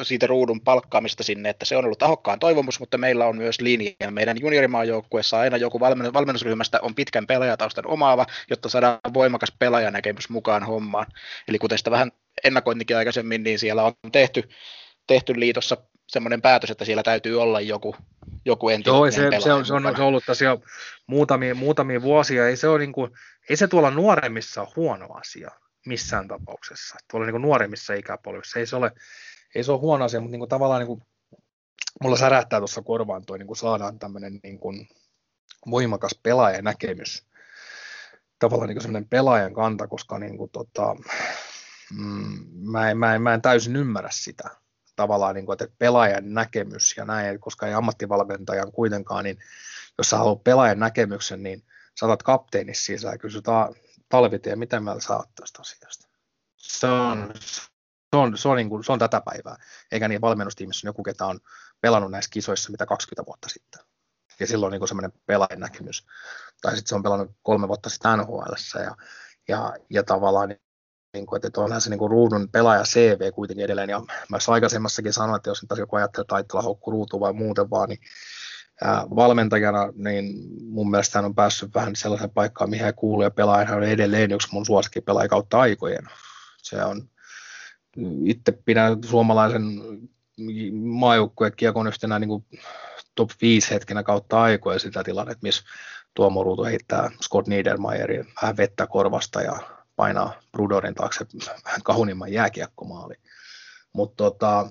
[0.03, 4.11] siitä ruudun palkkaamista sinne, että se on ollut ahokkaan toivomus, mutta meillä on myös linja.
[4.11, 11.07] Meidän juniorimaajoukkueessa aina joku valmennusryhmästä on pitkän pelaajataustan omaava, jotta saadaan voimakas pelaajanäkemys mukaan hommaan.
[11.49, 12.13] Eli kuten sitä vähän
[12.45, 14.49] ennakointikin aikaisemmin, niin siellä on tehty,
[15.07, 15.77] tehty liitossa
[16.09, 17.97] semmoinen päätös, että siellä täytyy olla joku,
[18.45, 20.59] joku entinen Joo, se, se, on, se, on, se on ollut tosiaan
[21.07, 22.49] muutamia, muutamia vuosia.
[22.49, 23.11] Ei se, ole niin kuin,
[23.49, 25.51] ei se tuolla nuoremmissa ole huono asia
[25.87, 26.97] missään tapauksessa.
[27.11, 28.93] Tuolla niin kuin nuoremmissa ikäpolvissa ei se ole,
[29.55, 31.03] ei se ole huono asia, mutta niin kuin tavallaan niin kuin,
[32.03, 34.89] mulla särähtää tuossa korvaan toi, niin kuin saadaan tämmöinen niin kuin
[35.71, 37.27] voimakas pelaajan näkemys.
[38.39, 40.97] Tavallaan niin semmoinen pelaajan kanta, koska niin kuin, tota,
[41.93, 44.51] mm, mä, en, mä, en, mä en täysin ymmärrä sitä
[44.97, 49.39] tavallaan, niin kuin, että pelaajan näkemys ja näin, koska ei ammattivalmentajan kuitenkaan, niin
[49.99, 53.75] jos sä haluat pelaajan näkemyksen, niin saatat kapteenissa sisään ja kysytään
[54.09, 56.09] talvitie, mitä sä oot tästä asiasta.
[56.57, 57.35] Se on,
[58.13, 59.57] se on, se on, niin kuin, se on tätä päivää,
[59.93, 61.41] eikä niin valmennustiimissä joku, ketä on
[61.81, 63.81] pelannut näissä kisoissa mitä 20 vuotta sitten.
[64.41, 66.07] Ja silloin niin semmoinen pelaajan näkemys.
[66.61, 68.97] Tai sitten se on pelannut kolme vuotta sitten NHL ja,
[69.49, 70.57] ja, ja tavallaan
[71.13, 75.13] niin kuin, että onhan se niin kuin ruudun pelaaja CV kuitenkin edelleen, ja mä aikaisemmassakin
[75.13, 78.01] sanoin, että jos nyt joku ajattelee taitella hokku ruutu vai muuten vaan, niin
[78.85, 83.31] ää, valmentajana, niin mun mielestä hän on päässyt vähän sellaiseen paikkaan, mihin hän kuuluu, ja
[83.31, 86.09] pelaaja on edelleen yksi mun suosikkipelaaja kautta aikojen.
[86.63, 87.09] Se on,
[88.25, 89.63] itse pidän suomalaisen
[90.73, 92.47] maajoukkueen kiekon yhtenä niin kuin
[93.15, 95.65] top 5 hetkenä kautta aikoja sitä tilannetta, missä
[96.15, 101.27] Tuomo Ruutu heittää Scott Niedermayerin vähän vettä korvasta ja painaa Brudorin taakse
[101.65, 103.15] vähän kaunimman jääkiekkomaali.
[103.93, 104.71] Mutta tota,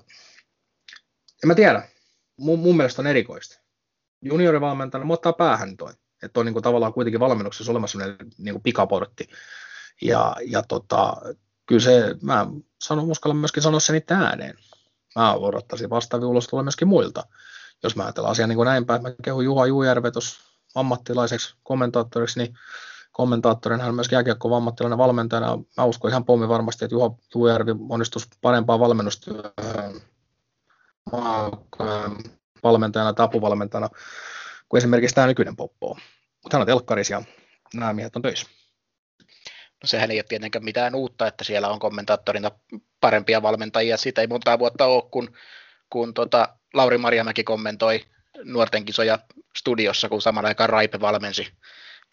[1.44, 1.88] en mä tiedä.
[2.36, 3.60] Mun, mun mielestä on erikoista.
[4.22, 5.92] Juniorivalmentajana mä ottaa päähän toi.
[6.22, 9.28] Että on niinku tavallaan kuitenkin valmennuksessa olemassa sellainen niinku pikaportti.
[10.02, 11.16] Ja, ja tota,
[11.66, 12.46] kyllä se, mä
[12.80, 14.54] sanon, uskallan myöskin sanoa sen itse ääneen.
[15.16, 17.26] Mä odottaisin vastaavia ulos tulla myöskin muilta.
[17.82, 20.10] Jos mä ajatellaan asiaa niin kuin näin päin, mä kehun Juha Juujärve
[20.74, 22.54] ammattilaiseksi kommentaattoriksi, niin
[23.18, 25.58] kommentaattorina, hän on myös jääkiekko ammattilainen valmentajana.
[25.76, 30.00] Mä uskon ihan pommi varmasti, että Juha Tuujärvi onnistuisi parempaa valmennustyöhön
[32.62, 33.88] valmentajana tai apuvalmentajana
[34.68, 35.98] kuin esimerkiksi tämä nykyinen Poppo.
[36.42, 37.22] Mutta hän on telkkaris ja
[37.74, 38.46] nämä miehet on töissä.
[39.82, 42.50] No sehän ei ole tietenkään mitään uutta, että siellä on kommentaattorina
[43.00, 43.96] parempia valmentajia.
[43.96, 45.32] Siitä ei montaa vuotta ole, kun,
[45.90, 48.04] kun tota Lauri Marjamäki kommentoi
[48.44, 49.18] nuorten kisoja
[49.56, 51.52] studiossa, kun saman aikaan Raipe valmensi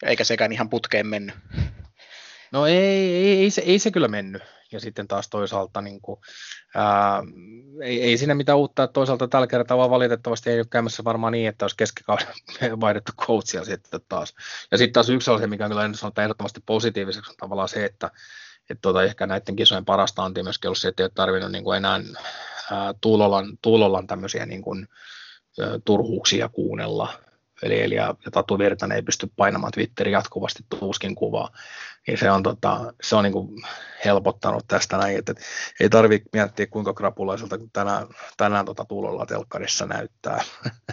[0.02, 1.34] eikä sekään ihan putkeen mennyt.
[2.52, 4.42] No ei, ei, ei, se, ei se kyllä mennyt.
[4.72, 6.20] Ja sitten taas toisaalta niin kuin,
[6.74, 7.22] ää,
[7.82, 11.48] ei, ei siinä mitään uutta, toisaalta tällä kertaa vaan valitettavasti ei ole käymässä varmaan niin,
[11.48, 12.26] että olisi keskikauden
[12.80, 14.34] vaihdettu coachia sitten taas.
[14.70, 17.84] Ja sitten taas yksi asia, mikä on kyllä en sanota ehdottomasti positiiviseksi, on tavallaan se,
[17.84, 18.10] että
[18.70, 21.64] että tuota, ehkä näiden kisojen parasta anti myöskin ollut se, että ei ole tarvinnut niin
[21.64, 22.00] kuin enää
[22.72, 24.88] ää, Tuulolan, Tuulolan tämmöisiä niin kuin,
[25.60, 27.18] ä, turhuuksia kuunnella,
[27.62, 31.50] eli, eli ja, Tatu Virtanen ei pysty painamaan Twitterin jatkuvasti tuuskin kuvaa,
[32.06, 33.62] niin se on, tota, se on niin kuin
[34.04, 35.34] helpottanut tästä näin, että,
[35.80, 40.44] ei tarvitse miettiä kuinka krapulaiselta tänään, tänään tota tulolla telkkarissa näyttää,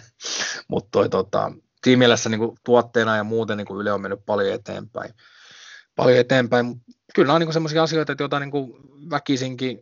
[0.68, 1.52] mutta tota,
[1.84, 5.14] siinä mielessä niin kuin tuotteena ja muuten niin kuin Yle on mennyt paljon eteenpäin,
[5.96, 6.82] paljon eteenpäin,
[7.14, 8.72] kyllä nämä on niin semmoisia asioita, joita niin kuin
[9.10, 9.80] väkisinkin,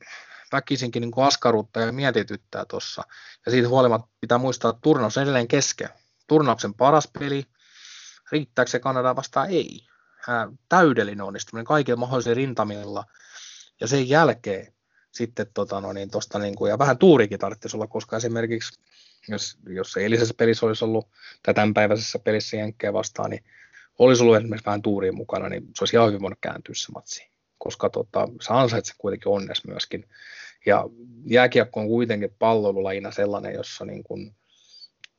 [0.53, 3.03] väkisinkin niin kuin askarruttaa ja mietityttää tuossa.
[3.47, 5.89] Ja siitä huolimatta pitää muistaa, että turnaus on edelleen kesken
[6.33, 7.45] turnauksen paras peli.
[8.31, 9.51] Riittääkö se Kanadaa vastaan?
[9.51, 9.81] Ei.
[10.27, 13.05] Hän täydellinen onnistuminen kaikilla mahdollisilla rintamilla.
[13.81, 14.73] Ja sen jälkeen
[15.11, 18.81] sitten tota, no niin, tosta, niin kuin, ja vähän tuurikin tarvitsisi olla, koska esimerkiksi
[19.29, 21.09] jos, jos eilisessä pelissä olisi ollut,
[21.43, 23.45] tai tämänpäiväisessä pelissä Jenkkejä vastaan, niin
[23.99, 27.31] olisi ollut esimerkiksi vähän tuuriin mukana, niin se olisi ihan hyvin voinut kääntyä se matsi,
[27.59, 30.09] koska tota, sä ansaitset kuitenkin onnes myöskin.
[30.67, 30.85] Ja
[31.27, 34.35] jääkiekko on kuitenkin pallolulajina sellainen, jossa niin kuin,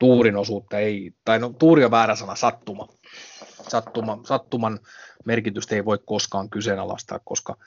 [0.03, 2.87] tuurin osuutta ei, tai no tuuri on väärä sana, sattuma.
[3.67, 4.79] sattuma sattuman
[5.25, 7.57] merkitystä ei voi koskaan kyseenalaistaa, koska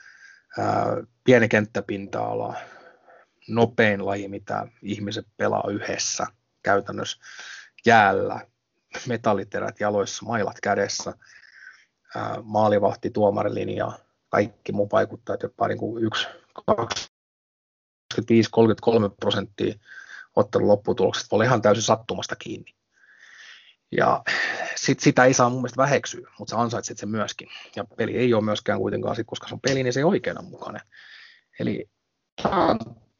[0.57, 0.85] ää,
[1.23, 2.55] pieni kenttäpinta-ala,
[3.47, 6.27] nopein laji, mitä ihmiset pelaa yhdessä
[6.63, 7.17] käytännössä
[7.85, 8.47] jäällä,
[9.07, 11.13] metalliterät jaloissa, mailat kädessä,
[12.15, 13.91] ää, maalivahti, tuomarilinja,
[14.29, 16.27] kaikki muu vaikuttaa, että jopa niin kuin 1,
[16.65, 19.73] 25, 33 prosenttia
[20.37, 22.73] ottelun lopputulokset voi olla ihan täysin sattumasta kiinni.
[23.91, 24.23] Ja
[24.75, 27.47] sit, sitä ei saa mun mielestä väheksyä, mutta sä ansaitset sen myöskin.
[27.75, 30.79] Ja peli ei ole myöskään kuitenkaan, sit, koska se on peli, niin se ei mukana.
[31.59, 31.89] Eli
[32.43, 32.79] tämä on,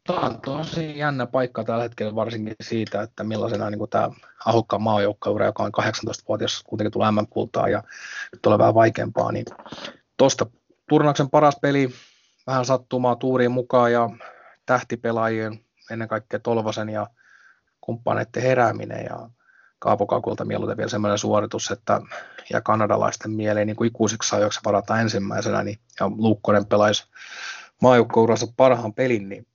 [0.10, 4.10] on tosi jännä paikka tällä hetkellä varsinkin siitä, että millaisena niin tämä
[4.46, 7.84] ahokkaan maajoukkaura, joka on 18-vuotias, kuitenkin tulee MM-kultaa ja
[8.32, 9.46] nyt tulee vähän vaikeampaa, niin
[10.18, 10.46] tuosta
[10.90, 11.90] turnauksen paras peli,
[12.48, 14.10] vähän sattumaa tuuriin mukaan ja
[14.66, 17.08] tähtipelaajien, ennen kaikkea Tolvasen ja
[17.82, 19.30] kumppaneiden herääminen ja
[19.80, 22.02] Kaapo Kakulta mieluiten vielä sellainen suoritus, että
[22.50, 27.08] ja kanadalaisten mieleen niin kuin ikuisiksi ajoiksi varata ensimmäisenä, niin, ja Luukkonen pelaisi
[27.82, 29.48] maajoukkourassa parhaan pelin, niin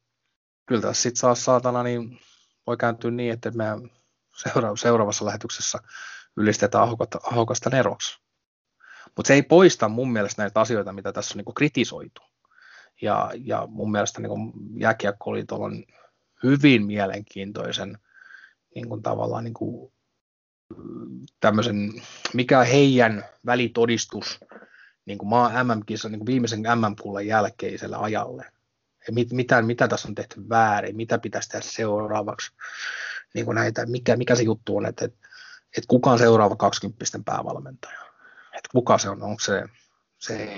[0.66, 2.18] kyllä tässä sitten saa saatana, niin
[2.66, 3.64] voi kääntyä niin, että me
[4.36, 5.78] seura- seuraavassa lähetyksessä
[6.36, 6.88] ylistetään
[7.22, 8.20] ahokasta, neroksi.
[9.16, 12.22] Mutta se ei poista mun mielestä näitä asioita, mitä tässä on niin kritisoitu.
[13.02, 15.84] Ja, ja mun mielestä niin jääkiekkoliitolla on
[16.42, 17.98] hyvin mielenkiintoisen
[18.74, 19.92] niin kuin tavallaan niin kuin
[21.40, 21.92] tämmöisen,
[22.34, 24.40] mikä heidän välitodistus
[25.06, 28.52] niin kuin maa MM-kisa, niin kuin viimeisen MM-kullan jälkeiselle ajalle.
[29.06, 32.52] Ja mit, mitä, mitä tässä on tehty väärin, mitä pitäisi tehdä seuraavaksi.
[33.34, 35.28] Niin kuin näitä, mikä, mikä se juttu on, että, että,
[35.76, 38.00] että kuka on seuraava 20 päävalmentaja.
[38.52, 39.64] Että kuka se on, onko se,
[40.18, 40.48] se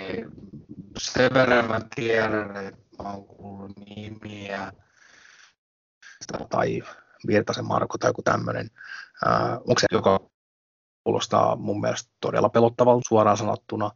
[0.98, 4.72] sen verran mä tiedän, että mä oon kuullut nimiä,
[6.50, 6.82] tai
[7.26, 8.70] Virtasen Marko tai joku tämmöinen.
[9.56, 10.20] onko se, joka
[11.04, 13.90] kuulostaa mun mielestä todella pelottavalta suoraan sanottuna.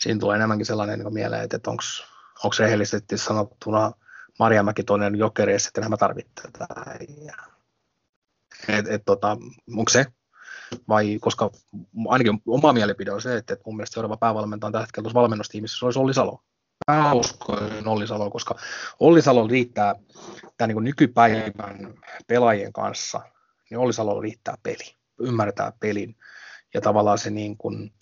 [0.00, 3.92] Siinä tulee enemmänkin sellainen niin mieleen, että onko rehellisesti sanottuna
[4.38, 6.66] Marjamäki toinen jokeri, ja sitten mä tarvitsen tätä.
[8.68, 9.36] Et, et, tota,
[9.76, 10.06] onko se?
[10.88, 11.50] Vai koska
[12.08, 15.20] ainakin oma mielipide on se, että, että mun mielestä seuraava päävalmentaja on tällä hetkellä tuossa
[15.20, 16.42] valmennustiimissä, se olisi Olli Salo.
[16.88, 18.54] Mä uskon Olli Salo, koska
[19.00, 19.94] Olli Salo riittää
[20.56, 21.52] tämän niin nykypäivän
[22.26, 23.20] pelaajien kanssa,
[23.70, 26.16] niin Olli Salo riittää peli, ymmärtää pelin
[26.74, 27.92] ja tavallaan se niin kuin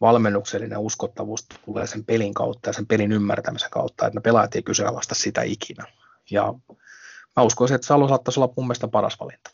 [0.00, 4.62] valmennuksellinen uskottavuus tulee sen pelin kautta ja sen pelin ymmärtämisen kautta, että ne pelaajat ei
[4.62, 5.84] kyseenalaista sitä ikinä.
[6.30, 6.54] Ja
[7.36, 9.50] mä uskoisin, että Salo saattaisi olla mun mielestä paras valinta.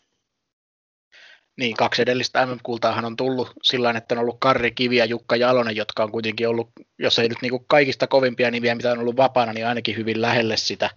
[1.57, 5.75] Niin, kaksi edellistä MM-kultaahan on tullut sillä että on ollut Karri Kivi ja Jukka Jalonen,
[5.75, 9.17] jotka on kuitenkin ollut, jos ei nyt niin kuin kaikista kovimpia nimiä, mitä on ollut
[9.17, 10.89] vapaana, niin ainakin hyvin lähelle sitä.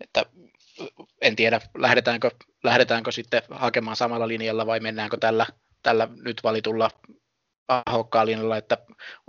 [0.00, 0.24] Että
[1.20, 2.30] en tiedä, lähdetäänkö,
[2.64, 5.46] lähdetäänkö sitten hakemaan samalla linjalla vai mennäänkö tällä,
[5.82, 6.90] tällä nyt valitulla
[7.86, 8.78] ahokkaan linjalla, että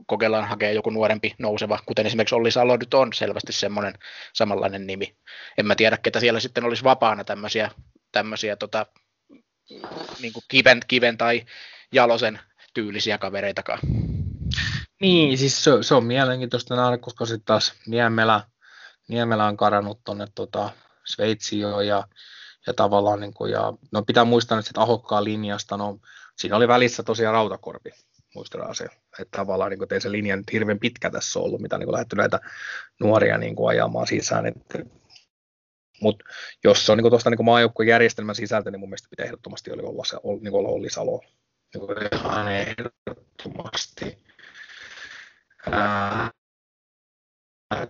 [0.05, 3.93] kokeillaan hakea joku nuorempi nouseva, kuten esimerkiksi Olli Salo nyt on selvästi semmoinen
[4.33, 5.15] samanlainen nimi.
[5.57, 7.71] En mä tiedä, ketä siellä sitten olisi vapaana tämmöisiä,
[8.11, 8.85] tämmöisiä tota,
[10.21, 11.45] niin kuin kiven, kiven tai
[11.91, 12.39] jalosen
[12.73, 13.79] tyylisiä kavereitakaan.
[15.01, 18.41] Niin, siis se, se on mielenkiintoista nähdä, koska sitten taas Niemelä,
[19.07, 20.69] Niemelä on karannut tuonne tota,
[21.05, 22.07] Sveitsiin ja,
[22.67, 25.99] ja tavallaan, niin kuin, ja, no pitää muistaa nyt sitten ahokkaan linjasta, no
[26.37, 27.89] siinä oli välissä tosiaan rautakorpi,
[28.35, 28.85] muistetaan se,
[29.19, 32.39] että tavallaan niin ei se linja nyt hirveän pitkä tässä ollut, mitä niin lähdetty näitä
[32.99, 34.79] nuoria niin kuin, ajamaan sisään, että
[36.03, 36.25] mutta
[36.63, 39.83] jos se on niin tuosta niin maajoukkueen järjestelmän sisältä, niin mun mielestä pitää ehdottomasti olla,
[40.23, 41.21] olla, niin olla Olli Salo.
[41.73, 44.17] Niin ihan ehdottomasti.
[45.71, 46.31] Ää,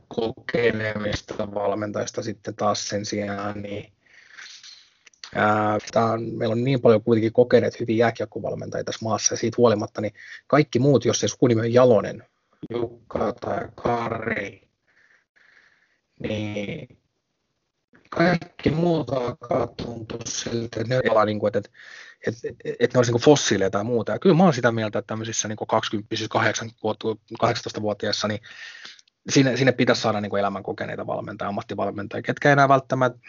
[0.08, 3.94] kokeneemista valmentajista sitten taas sen sijaan, niin
[5.36, 10.02] ää, on, meillä on niin paljon kuitenkin kokeneet hyvin jääkiekkovalmentajia tässä maassa, ja siitä huolimatta,
[10.02, 10.14] niin
[10.48, 12.24] kaikki muut, jos se sukunimi on Jalonen,
[12.70, 14.70] Jukka tai Kari,
[16.20, 17.03] niin
[18.16, 21.70] kaikki muut alkaa tuntua siltä, että ne on niin kuin, että,
[22.28, 22.40] että,
[22.80, 24.12] että, ne olisi niin fossiileja tai muuta.
[24.12, 26.16] Ja kyllä mä olen sitä mieltä, että tämmöisissä niin 20
[27.44, 28.40] 18-vuotiaissa, niin
[29.30, 33.20] sinne, sinne pitäisi saada niin elämän kokeneita valmentajia, ammattivalmentajia, ketkä enää välttämättä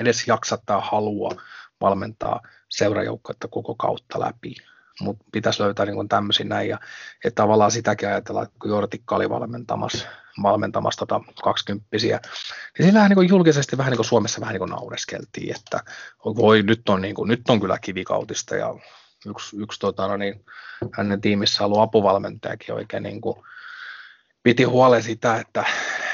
[0.00, 1.30] edes jaksa tai halua
[1.80, 4.54] valmentaa seurajoukkoita koko kautta läpi
[5.00, 6.78] mutta pitäisi löytää niin tämmöisiä näin, ja
[7.24, 10.06] että tavallaan sitäkin ajatellaan, että kun Jortikka oli valmentamassa,
[10.42, 12.20] valmentamassa tota 20 niin
[12.80, 15.80] sillähän niin julkisesti vähän niin Suomessa vähän niin naureskeltiin, että
[16.24, 18.74] voi, nyt on, niin kuin, nyt on kyllä kivikautista, ja
[19.26, 20.44] yksi, yksi tota, no niin,
[20.92, 23.36] hänen tiimissä ollut apuvalmentajakin oikein niin kuin,
[24.42, 25.64] piti huolen sitä, että,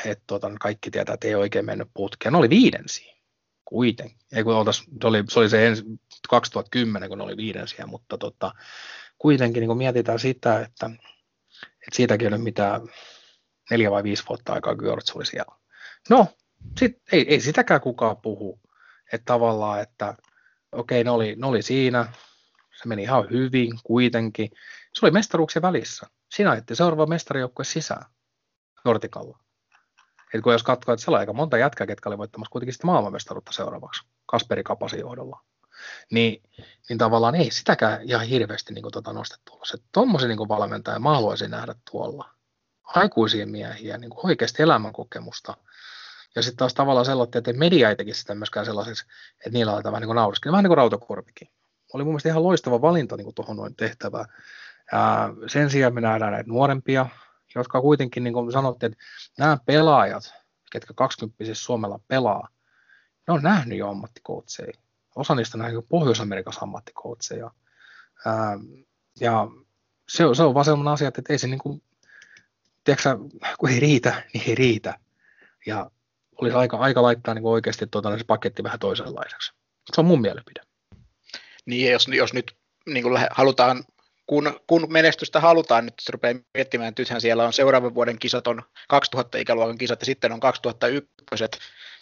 [0.04, 2.32] että tota, kaikki tietää, että ei oikein mennyt putkeen.
[2.32, 3.19] Ne oli viidensiä
[3.70, 4.18] kuitenkin.
[4.32, 5.84] Ei kun oltais, se, oli, se oli se ensi,
[6.28, 8.52] 2010, kun oli viidensiä, mutta tota,
[9.18, 10.90] kuitenkin niin kun mietitään sitä, että,
[11.62, 12.80] että siitäkin ei ole mitään
[13.70, 15.54] neljä vai viisi vuotta aikaa, kun Jorts oli siellä.
[16.10, 16.26] No,
[16.78, 18.60] sit, ei, ei sitäkään kukaan puhu.
[19.12, 20.14] Että tavallaan, että
[20.72, 22.12] okei, ne oli, ne oli siinä,
[22.82, 24.50] se meni ihan hyvin kuitenkin.
[24.94, 26.06] Se oli mestaruuksien välissä.
[26.30, 28.04] Sinä ajettiin seuraava mestarijoukkue sisään
[28.84, 29.38] Nortikalla.
[30.34, 32.86] Et kun jos katsoo, että siellä on aika monta jätkää, ketkä oli voittamassa kuitenkin sitä
[32.86, 35.40] maailmanmestaruutta seuraavaksi Kasperi Kapasin johdolla,
[36.10, 36.42] niin,
[36.88, 39.76] niin tavallaan ei sitäkään ihan hirveästi niin kuin, tota, nostettu ulos.
[39.92, 42.30] Tuommoisen niin valmentaja mä haluaisin nähdä tuolla.
[42.84, 45.56] Aikuisia miehiä, niin kuin oikeasti elämänkokemusta.
[46.36, 49.04] Ja sitten taas tavallaan sellainen, että media ei tekisi sitä myöskään sellaiseksi,
[49.36, 51.48] että niillä aletaan vähän niin kuin Vähän niin kuin rautakorpikin.
[51.92, 54.26] Oli mun mielestä ihan loistava valinta niin tuohon noin tehtävään.
[54.92, 57.06] Ää, sen sijaan me nähdään näitä nuorempia,
[57.54, 59.04] jotka kuitenkin, niin kuin sanottiin, että
[59.38, 60.34] nämä pelaajat,
[60.72, 62.48] ketkä 20 Suomella pelaa,
[63.28, 64.72] ne on nähnyt jo ammattikoutseja.
[65.16, 67.50] Osa niistä on nähnyt Pohjois-Amerikassa ammattikoutseja.
[69.20, 69.48] ja
[70.08, 71.82] se, se on vaan sellainen asia, että ei se niin kuin,
[72.84, 73.18] tiedätkö,
[73.58, 74.98] kun ei riitä, niin ei riitä.
[75.66, 75.90] Ja
[76.40, 79.52] olisi aika, aika laittaa niin oikeasti tuota, se paketti vähän toisenlaiseksi.
[79.94, 80.60] Se on mun mielipide.
[81.66, 83.84] Niin, jos, jos nyt niin kuin halutaan,
[84.30, 88.62] kun, kun menestystä halutaan nyt rupeaa miettimään, että nythän siellä on seuraavan vuoden kisat on
[88.88, 91.44] 2000 ikäluokan kisat ja sitten on 2001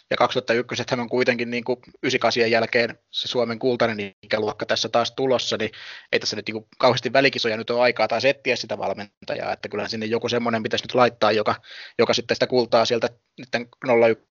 [0.09, 5.11] ja 2001 hän on kuitenkin niin kuin 98 jälkeen se Suomen kultainen ikäluokka tässä taas
[5.11, 5.71] tulossa, niin
[6.11, 9.69] ei tässä nyt niin kuin kauheasti välikisoja nyt ole aikaa tai etsiä sitä valmentajaa, että
[9.69, 11.55] kyllä sinne joku semmoinen pitäisi nyt laittaa, joka,
[11.99, 13.69] joka sitten sitä kultaa sieltä niiden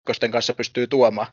[0.09, 1.27] 01 kanssa pystyy tuomaan.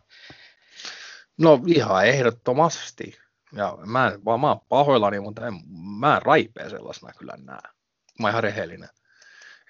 [1.38, 3.25] No ihan ehdottomasti.
[3.52, 5.54] Ja mä en, vaan mä oon pahoillani, mutta en,
[6.00, 7.60] mä en raipea sellaisena kyllä näe.
[8.20, 8.90] Mä oon ihan rehellinen.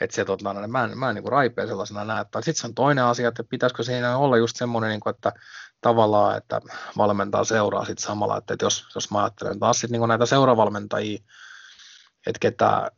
[0.01, 2.25] Että se, tota, no, mä en, mä en niin raipea sellaisena näe.
[2.35, 5.33] Sitten se on toinen asia, että pitäisikö siinä olla just semmoinen, niin kuin, että
[5.81, 6.61] tavallaan, että
[6.97, 11.19] valmentaa seuraa sitten samalla, että, että jos, jos mä ajattelen taas sitten niin näitä seuravalmentajia,
[12.27, 12.91] että ketä,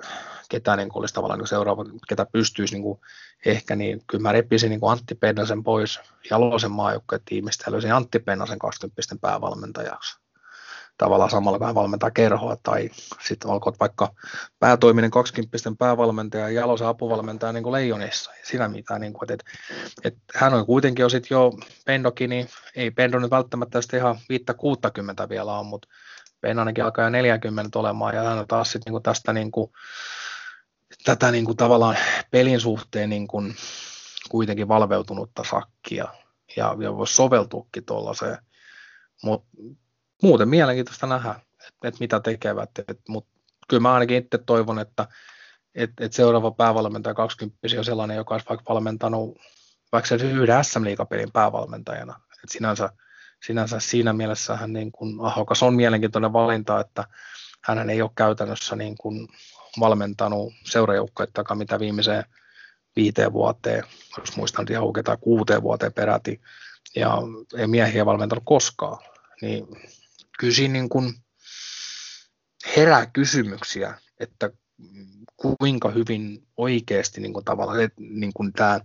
[0.49, 2.97] ketä niin olisi tavallaan niin seuraava, ketä pystyisi niin
[3.45, 5.99] ehkä, niin kyllä mä repisin niin Antti Pennasen pois
[6.30, 10.26] Jalosen maajoukkojen tiimistä ja löysin Antti Pennasen 20 päävalmentajaksi
[10.98, 12.89] tavallaan samalla vähän valmentaa kerhoa, tai
[13.28, 14.14] sitten olkoot vaikka
[14.60, 19.45] päätoiminen 20 päävalmentaja ja jalosa apuvalmentaja niin kuin Leijonissa, ja siinä mitään, niin kuin, että,
[20.04, 21.52] että, hän on kuitenkin jo sitten jo
[21.86, 24.16] Pendokin, niin ei Pendo nyt välttämättä sitten ihan
[25.26, 25.88] 5-60 vielä on, mutta
[26.41, 29.72] Penno ainakin alkaa jo 40 olemaan, ja hän on taas sitten niin tästä niin kuin,
[31.04, 31.98] tätä niin kuin tavallaan
[32.32, 33.56] pelin suhteen niin kuin
[34.30, 36.08] kuitenkin valveutunutta sakkia,
[36.56, 38.38] ja, ja voisi soveltuukin tuollaiseen,
[39.24, 39.48] mutta
[40.24, 41.36] muuten mielenkiintoista nähdä,
[41.68, 42.70] että, että mitä tekevät,
[43.09, 43.32] mutta
[43.68, 45.07] kyllä mä ainakin itse toivon, että
[45.76, 49.38] et, et seuraava päävalmentaja 20 on sellainen, joka olisi vaikka valmentanut
[49.91, 52.20] vaikka se yhden SM-liigapelin päävalmentajana.
[52.43, 52.89] Et sinänsä,
[53.45, 57.07] sinänsä siinä mielessä hän niin kuin Ahokas on mielenkiintoinen valinta, että
[57.63, 59.28] hän ei ole käytännössä niin kuin
[59.80, 62.24] valmentanut seurajoukkoittakaan mitä viimeiseen
[62.95, 63.84] viiteen vuoteen,
[64.18, 66.41] jos muistan ihan kuuteen vuoteen peräti,
[66.95, 67.18] ja
[67.57, 68.97] ei miehiä valmentanut koskaan.
[69.41, 69.68] Niin
[70.40, 71.14] kyllä siinä niin kuin
[72.76, 74.50] herää kysymyksiä, että
[75.38, 78.80] kuinka hyvin oikeasti niin kuin tavallaan niin kuin tämä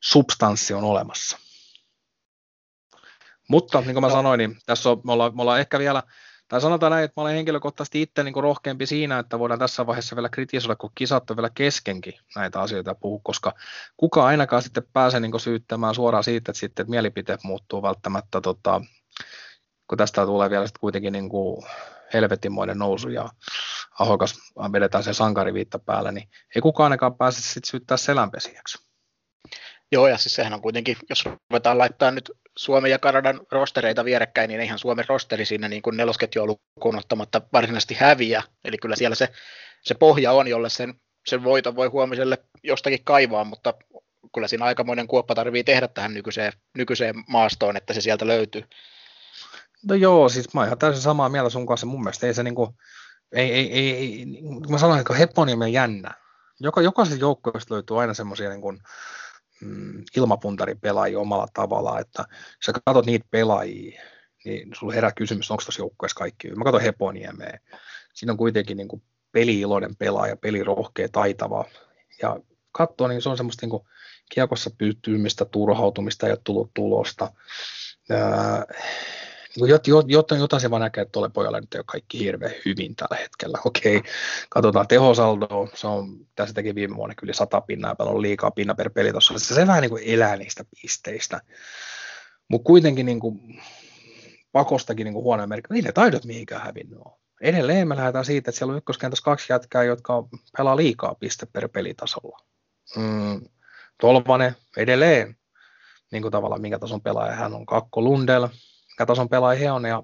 [0.00, 1.38] substanssi on olemassa.
[3.48, 6.02] Mutta niin kuin mä sanoin, niin tässä on, me, ollaan, me ollaan ehkä vielä,
[6.48, 10.16] tai sanotaan näin, että mä olen henkilökohtaisesti itse niin rohkeampi siinä, että voidaan tässä vaiheessa
[10.16, 13.54] vielä kritisoida, kun kisat on vielä keskenkin näitä asioita puhua, koska
[13.96, 18.80] kuka ainakaan sitten pääsee niin syyttämään suoraan siitä, että sitten että mielipiteet muuttuu välttämättä tota,
[19.88, 21.66] kun tästä tulee vielä sitten kuitenkin niin kuin
[22.12, 23.28] helvetinmoinen nousu ja
[23.98, 24.34] ahokas
[24.72, 28.86] vedetään sen sankariviitta päälle, niin ei kukaan ainakaan pääse sitten syyttää selänpesijäksi.
[29.92, 34.48] Joo, ja siis sehän on kuitenkin, jos ruvetaan laittaa nyt Suomen ja Kanadan rostereita vierekkäin,
[34.48, 38.42] niin eihän Suomen rosteri siinä niin kuin nelosketju lukuun ottamatta varsinaisesti häviä.
[38.64, 39.28] Eli kyllä siellä se,
[39.82, 40.94] se pohja on, jolle sen,
[41.26, 43.74] sen voiton voi huomiselle jostakin kaivaa, mutta
[44.34, 48.62] kyllä siinä aikamoinen kuoppa tarvii tehdä tähän nykyiseen, nykyiseen maastoon, että se sieltä löytyy.
[49.88, 51.86] No joo, siis mä oon ihan täysin samaa mieltä sun kanssa.
[51.86, 52.74] Mun mielestä ei se niinku,
[53.32, 56.14] ei, ei, ei, ei niin mä sanoin, että Heponi on jännä.
[56.60, 58.78] Joka, jokaisesta joukkueesta löytyy aina semmoisia niin kuin,
[59.60, 62.24] mm, ilmapuntaripelaajia omalla tavallaan, että
[62.64, 64.02] sä katsot niitä pelaajia,
[64.44, 66.50] niin sulla herää kysymys, onko tuossa joukkueessa kaikki.
[66.50, 67.60] Mä katson Heponiemeä.
[68.14, 71.64] Siinä on kuitenkin niin kuin peli-iloinen pelaaja, pelirohkea, taitava.
[72.22, 72.36] Ja
[72.72, 73.82] katsoa, niin se on semmoista niin kuin
[74.34, 77.32] kiekossa pyttymistä, turhautumista ja tullut tulosta.
[78.10, 78.18] Öö,
[79.56, 82.54] jot, jot, jot, jotain se vaan näkee, että tuolle pojalle nyt ei ole kaikki hirveän
[82.64, 83.58] hyvin tällä hetkellä.
[83.64, 84.02] Okei,
[84.48, 88.90] katsotaan tehosaldoa, se on, tässä teki viime vuonna kyllä sata pinnaa, paljon liikaa pinna per
[88.90, 91.40] peli tuossa, se, se vähän niin kuin elää niistä pisteistä.
[92.48, 93.62] Mutta kuitenkin niin kuin,
[94.52, 97.12] pakostakin niin kuin huonoja merkkejä, ne taidot mihinkään hävinnyt on.
[97.40, 101.68] Edelleen me lähdetään siitä, että siellä on ykköskentässä kaksi jätkää, jotka pelaa liikaa piste per
[101.68, 102.38] pelitasolla.
[102.96, 103.40] Mm,
[104.00, 105.36] Tolvanen edelleen,
[106.12, 108.46] niin kuin tavallaan minkä tason pelaaja hän on, Kakko Lundell,
[109.06, 110.02] tason pelaaja he on, ja,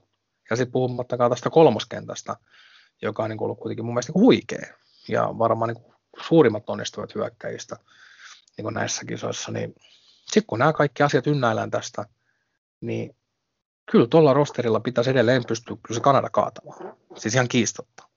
[0.50, 2.36] ja sitten puhumattakaan tästä kolmoskentästä,
[3.02, 4.66] joka on niin ollut kuitenkin mun mielestä niin huikea,
[5.08, 5.94] ja varmaan niin
[6.28, 7.76] suurimmat onnistuvat hyökkäjistä
[8.56, 9.74] niin näissä kisoissa, niin
[10.24, 12.06] sitten kun nämä kaikki asiat ynnäillään tästä,
[12.80, 13.16] niin
[13.90, 16.96] kyllä tuolla rosterilla pitäisi edelleen pystyä kyllä se Kanada kaatamaan.
[17.16, 18.08] Siis ihan kiistatta.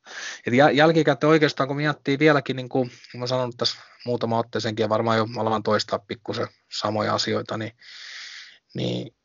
[0.47, 5.17] Et jälkikäteen oikeastaan, kun miettii vieläkin, niin kuin mä sanon tässä muutama otteeseenkin, ja varmaan
[5.17, 7.71] jo alan toistaa pikkusen samoja asioita, niin,
[8.73, 9.15] niin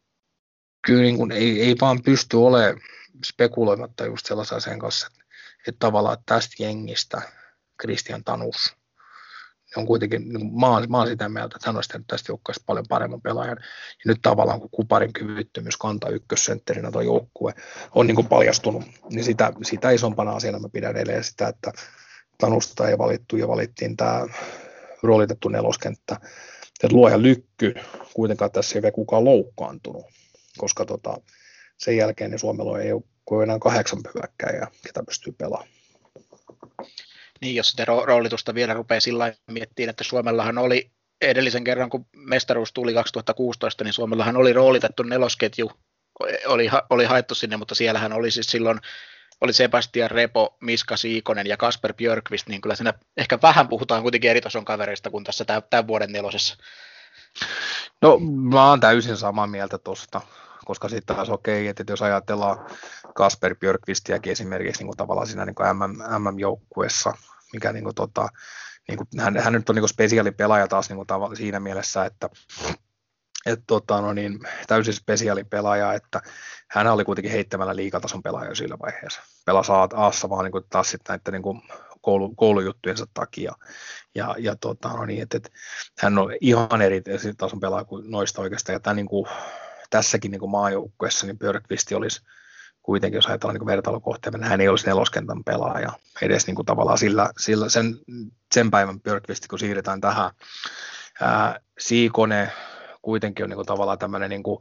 [0.86, 2.80] kyllä niin kuin ei, ei vaan pysty olemaan
[3.26, 5.24] spekuloimatta just sellaisen kanssa, että,
[5.68, 7.22] että tavallaan tästä jengistä
[7.80, 8.80] Christian Tanus
[9.76, 12.64] on kuitenkin, niin mä, oon, mä oon sitä mieltä, että hän olisi tehnyt tästä joukkueesta
[12.66, 13.56] paljon paremman pelaajan.
[13.60, 17.52] Ja nyt tavallaan, kun Kuparin kyvyttömyys kantaa ykkössentterinä tuo joukkue
[17.94, 21.72] on niin kuin paljastunut, niin sitä, sitä isompana asiana mä pidän edelleen sitä, että
[22.38, 24.26] Tanusta ei valittu ja valittiin tämä
[25.02, 26.16] roolitettu neloskenttä.
[26.84, 27.74] Että luoja lykky,
[28.14, 30.04] kuitenkaan tässä ei ole kukaan loukkaantunut,
[30.58, 31.20] koska tota,
[31.76, 34.00] sen jälkeen niin Suomella ei ole enää kahdeksan
[34.60, 35.70] ja ketä pystyy pelaamaan.
[37.40, 40.90] Niin, jos sitä roolitusta vielä rupeaa sillä miettimään, että Suomellahan oli
[41.20, 45.72] edellisen kerran, kun mestaruus tuli 2016, niin Suomellahan oli roolitettu nelosketju,
[46.46, 48.80] oli, oli haettu sinne, mutta siellähän oli siis silloin
[49.40, 54.30] oli Sebastian Repo, Miska Siikonen ja Kasper Björkvist, niin kyllä siinä ehkä vähän puhutaan kuitenkin
[54.30, 56.56] eri tason kavereista kuin tässä tämän vuoden nelosessa.
[58.02, 58.18] No
[58.50, 60.20] mä oon täysin samaa mieltä tuosta,
[60.64, 62.66] koska sitten taas okei, okay, että jos ajatellaan
[63.14, 67.12] Kasper Björkvistiäkin esimerkiksi niin tavallaan siinä niin MM, MM-joukkuessa,
[67.52, 68.28] mikä niin kuin, tota,
[68.88, 72.28] niin kuin, hän, hän nyt on niin spesiaalipelaaja taas niin kuin, tavalla, siinä mielessä, että
[73.46, 76.22] et, tota, no niin, täysin spesiaalipelaaja, että
[76.70, 79.22] hän oli kuitenkin heittämällä liikatason pelaaja sillä vaiheessa.
[79.46, 81.62] Pelasi Aassa vaan niin kuin, taas sitten näiden niin kuin,
[82.00, 83.52] koulu, koulujuttujensa takia.
[84.14, 85.50] Ja, ja tota, no niin, että, että,
[85.98, 87.02] hän on ihan eri
[87.38, 88.74] tason pelaaja kuin noista oikeastaan.
[88.74, 89.26] Ja tämän, niin kuin,
[89.90, 92.20] tässäkin niin maajoukkueessa niin Björkvisti olisi
[92.82, 95.92] kuitenkin, jos ajatellaan niin vertailukohteen, niin hän ei olisi neloskentän pelaaja
[96.22, 97.98] edes niin kuin tavallaan sillä, sillä sen,
[98.54, 100.30] sen päivän Björkvisti, kun siirretään tähän.
[101.20, 102.52] Ää, Siikone
[103.02, 104.58] kuitenkin on niin kuin tavallaan tämmöinen, niin kuin,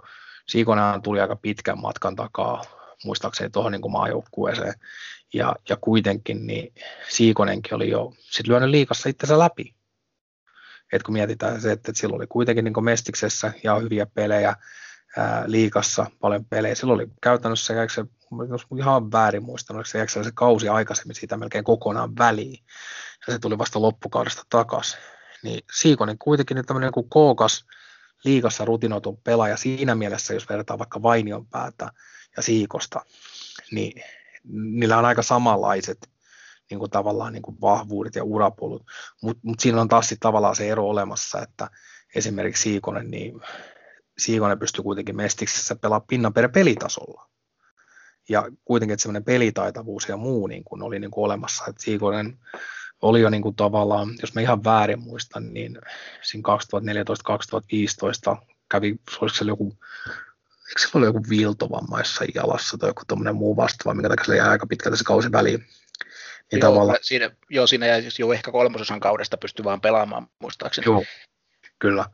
[0.47, 2.63] Siikonenhan tuli aika pitkän matkan takaa,
[3.05, 4.73] muistaakseni tuohon niin maajoukkueeseen,
[5.33, 6.73] ja, ja kuitenkin niin
[7.09, 9.75] Siikonenkin oli jo sit lyönyt liikassa itsensä läpi.
[10.93, 14.55] Et kun mietitään se, että, että silloin oli kuitenkin niin Mestiksessä ja hyviä pelejä,
[15.17, 16.75] ää, liikassa paljon pelejä.
[16.75, 18.05] Silloin oli käytännössä, se,
[18.49, 22.63] jos ihan väärin muistan, se, se kausi aikaisemmin siitä melkein kokonaan väliin,
[23.27, 24.99] ja se tuli vasta loppukaudesta takaisin.
[25.43, 27.65] Niin Siikonen kuitenkin nyt tämmöinen kuin kookas,
[28.23, 31.91] liikassa rutinoitun pelaaja siinä mielessä, jos vertaa vaikka Vainion päätä
[32.37, 33.05] ja Siikosta,
[33.71, 34.03] niin
[34.51, 36.09] niillä on aika samanlaiset
[36.69, 38.85] niin kuin tavallaan niin kuin vahvuudet ja urapolut,
[39.21, 41.69] mutta mut siinä on taas sit tavallaan se ero olemassa, että
[42.15, 43.41] esimerkiksi Siikonen, niin
[44.17, 47.29] Siikonen pystyy kuitenkin Mestiksessä pelaamaan pinnan per pelitasolla.
[48.29, 52.39] Ja kuitenkin, että semmoinen pelitaitavuus ja muu niin kuin oli niin kuin olemassa, että Siikonen
[53.01, 55.77] oli jo niin kuin tavallaan, jos mä ihan väärin muistan, niin
[56.21, 56.43] siinä
[58.33, 59.77] 2014-2015 kävi, oliko se joku,
[60.69, 64.49] eikö se ollut joku viiltovammaissa jalassa tai joku tuommoinen muu vastaava, minkä takia se jäi
[64.49, 65.59] aika pitkältä se kausi väliin.
[66.51, 66.95] Niin joo, tavalla...
[67.01, 70.85] siinä, joo, siinä jäi jo ehkä kolmososan kaudesta pysty vaan pelaamaan, muistaakseni.
[70.85, 71.03] Joo,
[71.79, 72.05] kyllä.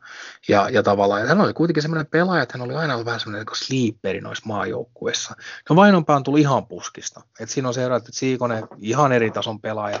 [0.48, 3.20] Ja, ja tavallaan, ja hän oli kuitenkin semmoinen pelaaja, että hän oli aina ollut vähän
[3.20, 5.36] semmoinen niin sleeperi noissa maajoukkueissa.
[5.70, 7.20] No Vainonpää on tullut ihan puskista.
[7.40, 10.00] Et siinä on se ero, että Siikonen ihan eri tason pelaaja,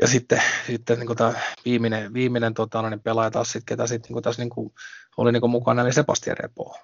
[0.00, 1.32] ja sitten, sitten niin tämä
[1.64, 4.74] viimeinen, viimeinen tota, no, niin pelaaja taas, sit, ketä sitten niin tässä niin kuin,
[5.16, 6.76] oli niin kuin mukana, eli Sebastian Repo.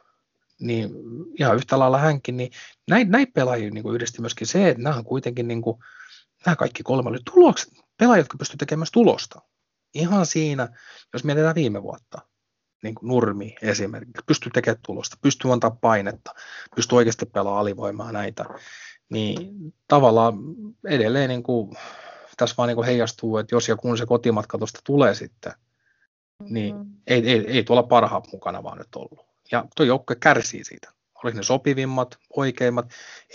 [0.60, 0.90] Niin
[1.38, 2.50] ihan yhtä lailla hänkin, niin
[2.88, 5.78] näin, näin pelaajia niin kuin yhdisti myöskin se, että nämä on kuitenkin niin kuin,
[6.46, 9.42] nämä kaikki kolme oli tulokset, pelaajat, jotka pystyivät tekemään myös tulosta.
[9.94, 10.68] Ihan siinä,
[11.12, 12.18] jos mietitään viime vuotta,
[12.82, 16.34] niin kuin Nurmi esimerkiksi, pystyy tekemään tulosta, pystyy antaa painetta,
[16.76, 18.44] pystyy oikeasti pelaamaan alivoimaa näitä,
[19.08, 19.36] niin
[19.88, 20.34] tavallaan
[20.86, 21.76] edelleen niin kuin
[22.36, 25.52] tässä vaan niin heijastuu, että jos ja kun se kotimatka tuosta tulee sitten,
[26.40, 26.92] niin mm-hmm.
[27.06, 29.29] ei, ei, ei tuolla parhaat mukana vaan nyt ollut.
[29.52, 30.92] Ja tuo joukkue kärsii siitä.
[31.24, 32.86] Olisi ne sopivimmat, oikeimmat.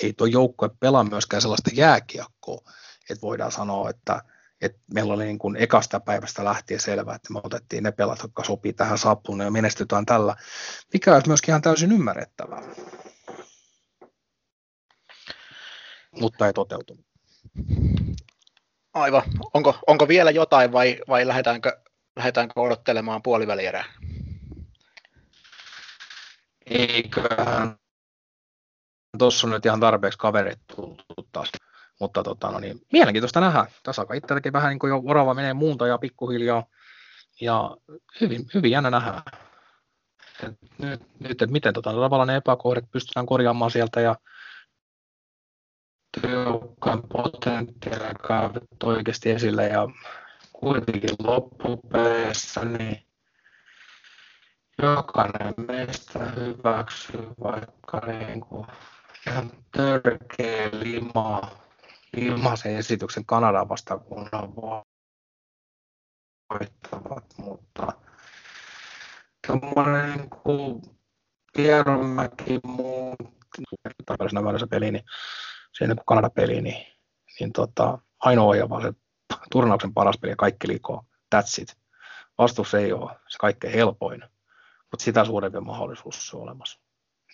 [0.04, 2.62] Ei tuo joukkue pelaa myöskään sellaista jääkiekkoa,
[3.10, 4.22] että voidaan sanoa, että,
[4.62, 8.44] että meillä oli niin kuin ekasta päivästä lähtien selvää, että me otettiin ne pelat, jotka
[8.44, 10.36] sopii tähän sappuun ja menestytään tällä,
[10.94, 12.62] mikä olisi myöskin ihan täysin ymmärrettävää.
[16.20, 17.06] Mutta ei toteutunut.
[18.94, 19.24] Aivan.
[19.54, 21.82] Onko, onko vielä jotain vai, vai lähdetäänkö,
[22.16, 23.86] lähdetäänkö odottelemaan puolivälierää?
[26.66, 27.76] Eiköhän
[29.18, 31.52] tuossa nyt ihan tarpeeksi kaverit tultu taas.
[32.00, 33.66] Mutta tota, no niin, mielenkiintoista nähdä.
[33.84, 36.66] Tässä alkaa itselläkin vähän niin kuin jo orava menee muunta ja pikkuhiljaa.
[37.42, 37.78] Ja
[38.22, 39.22] hyvin, hyvin jännä nähdä.
[40.44, 44.16] Et nyt, nyt, että miten tota, tavallaan ne epäkohdat pystytään korjaamaan sieltä ja
[46.24, 48.52] joukkojen potentiaalia
[48.84, 49.88] oikeasti esille ja
[50.54, 53.06] kuitenkin loppupeleissä niin
[54.82, 58.46] jokainen meistä hyväksyy vaikka niin
[59.28, 61.50] ihan törkeä limaa,
[62.16, 64.84] limaisen esityksen Kanadan vastaan, kun on
[66.50, 67.88] voittavat, mutta
[69.48, 70.82] tuommoinen niin kuin
[71.58, 73.16] Pieronmäki muun,
[74.06, 74.18] tai
[74.70, 75.04] peli, niin
[75.78, 76.88] siinä kuin Kanada-peli, niin,
[77.40, 78.94] niin tota, ainoa ja vaan se
[79.52, 81.06] turnauksen paras peli ja kaikki liikoo.
[81.36, 81.78] That's it.
[82.38, 84.24] Vastus ei ole se kaikkein helpoin,
[84.96, 86.80] mutta sitä suurempi mahdollisuus on olemassa.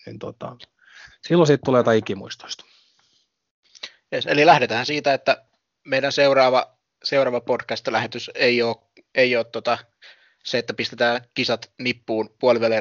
[0.06, 0.56] Niin tota,
[1.28, 2.66] silloin siitä tulee jotain ikimuistoista.
[4.14, 5.46] Yes, eli lähdetään siitä, että
[5.88, 8.76] meidän seuraava, seuraava podcast-lähetys ei ole,
[9.16, 9.78] ei ole tota,
[10.44, 12.30] se, että pistetään kisat nippuun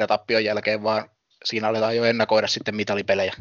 [0.07, 1.09] tappion jälkeen, vaan
[1.45, 3.33] siinä aletaan jo ennakoida sitten mitalipelejä.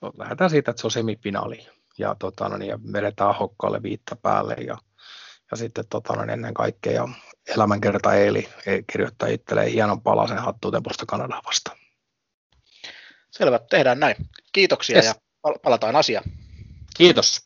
[0.00, 1.66] No, lähdetään siitä, että se on semifinaali
[1.98, 4.78] ja, tota, no niin, ja vedetään hokkaalle viitta päälle ja,
[5.50, 7.08] ja sitten tota, niin ennen kaikkea
[7.46, 8.48] elämänkerta Eeli
[8.92, 11.78] kirjoittaa itselleen hienon palasen hattuutemposta Kanadaa vastaan.
[13.30, 14.16] Selvä, tehdään näin.
[14.52, 15.06] Kiitoksia yes.
[15.06, 15.14] ja
[15.62, 16.24] palataan asiaan.
[16.96, 17.43] Kiitos.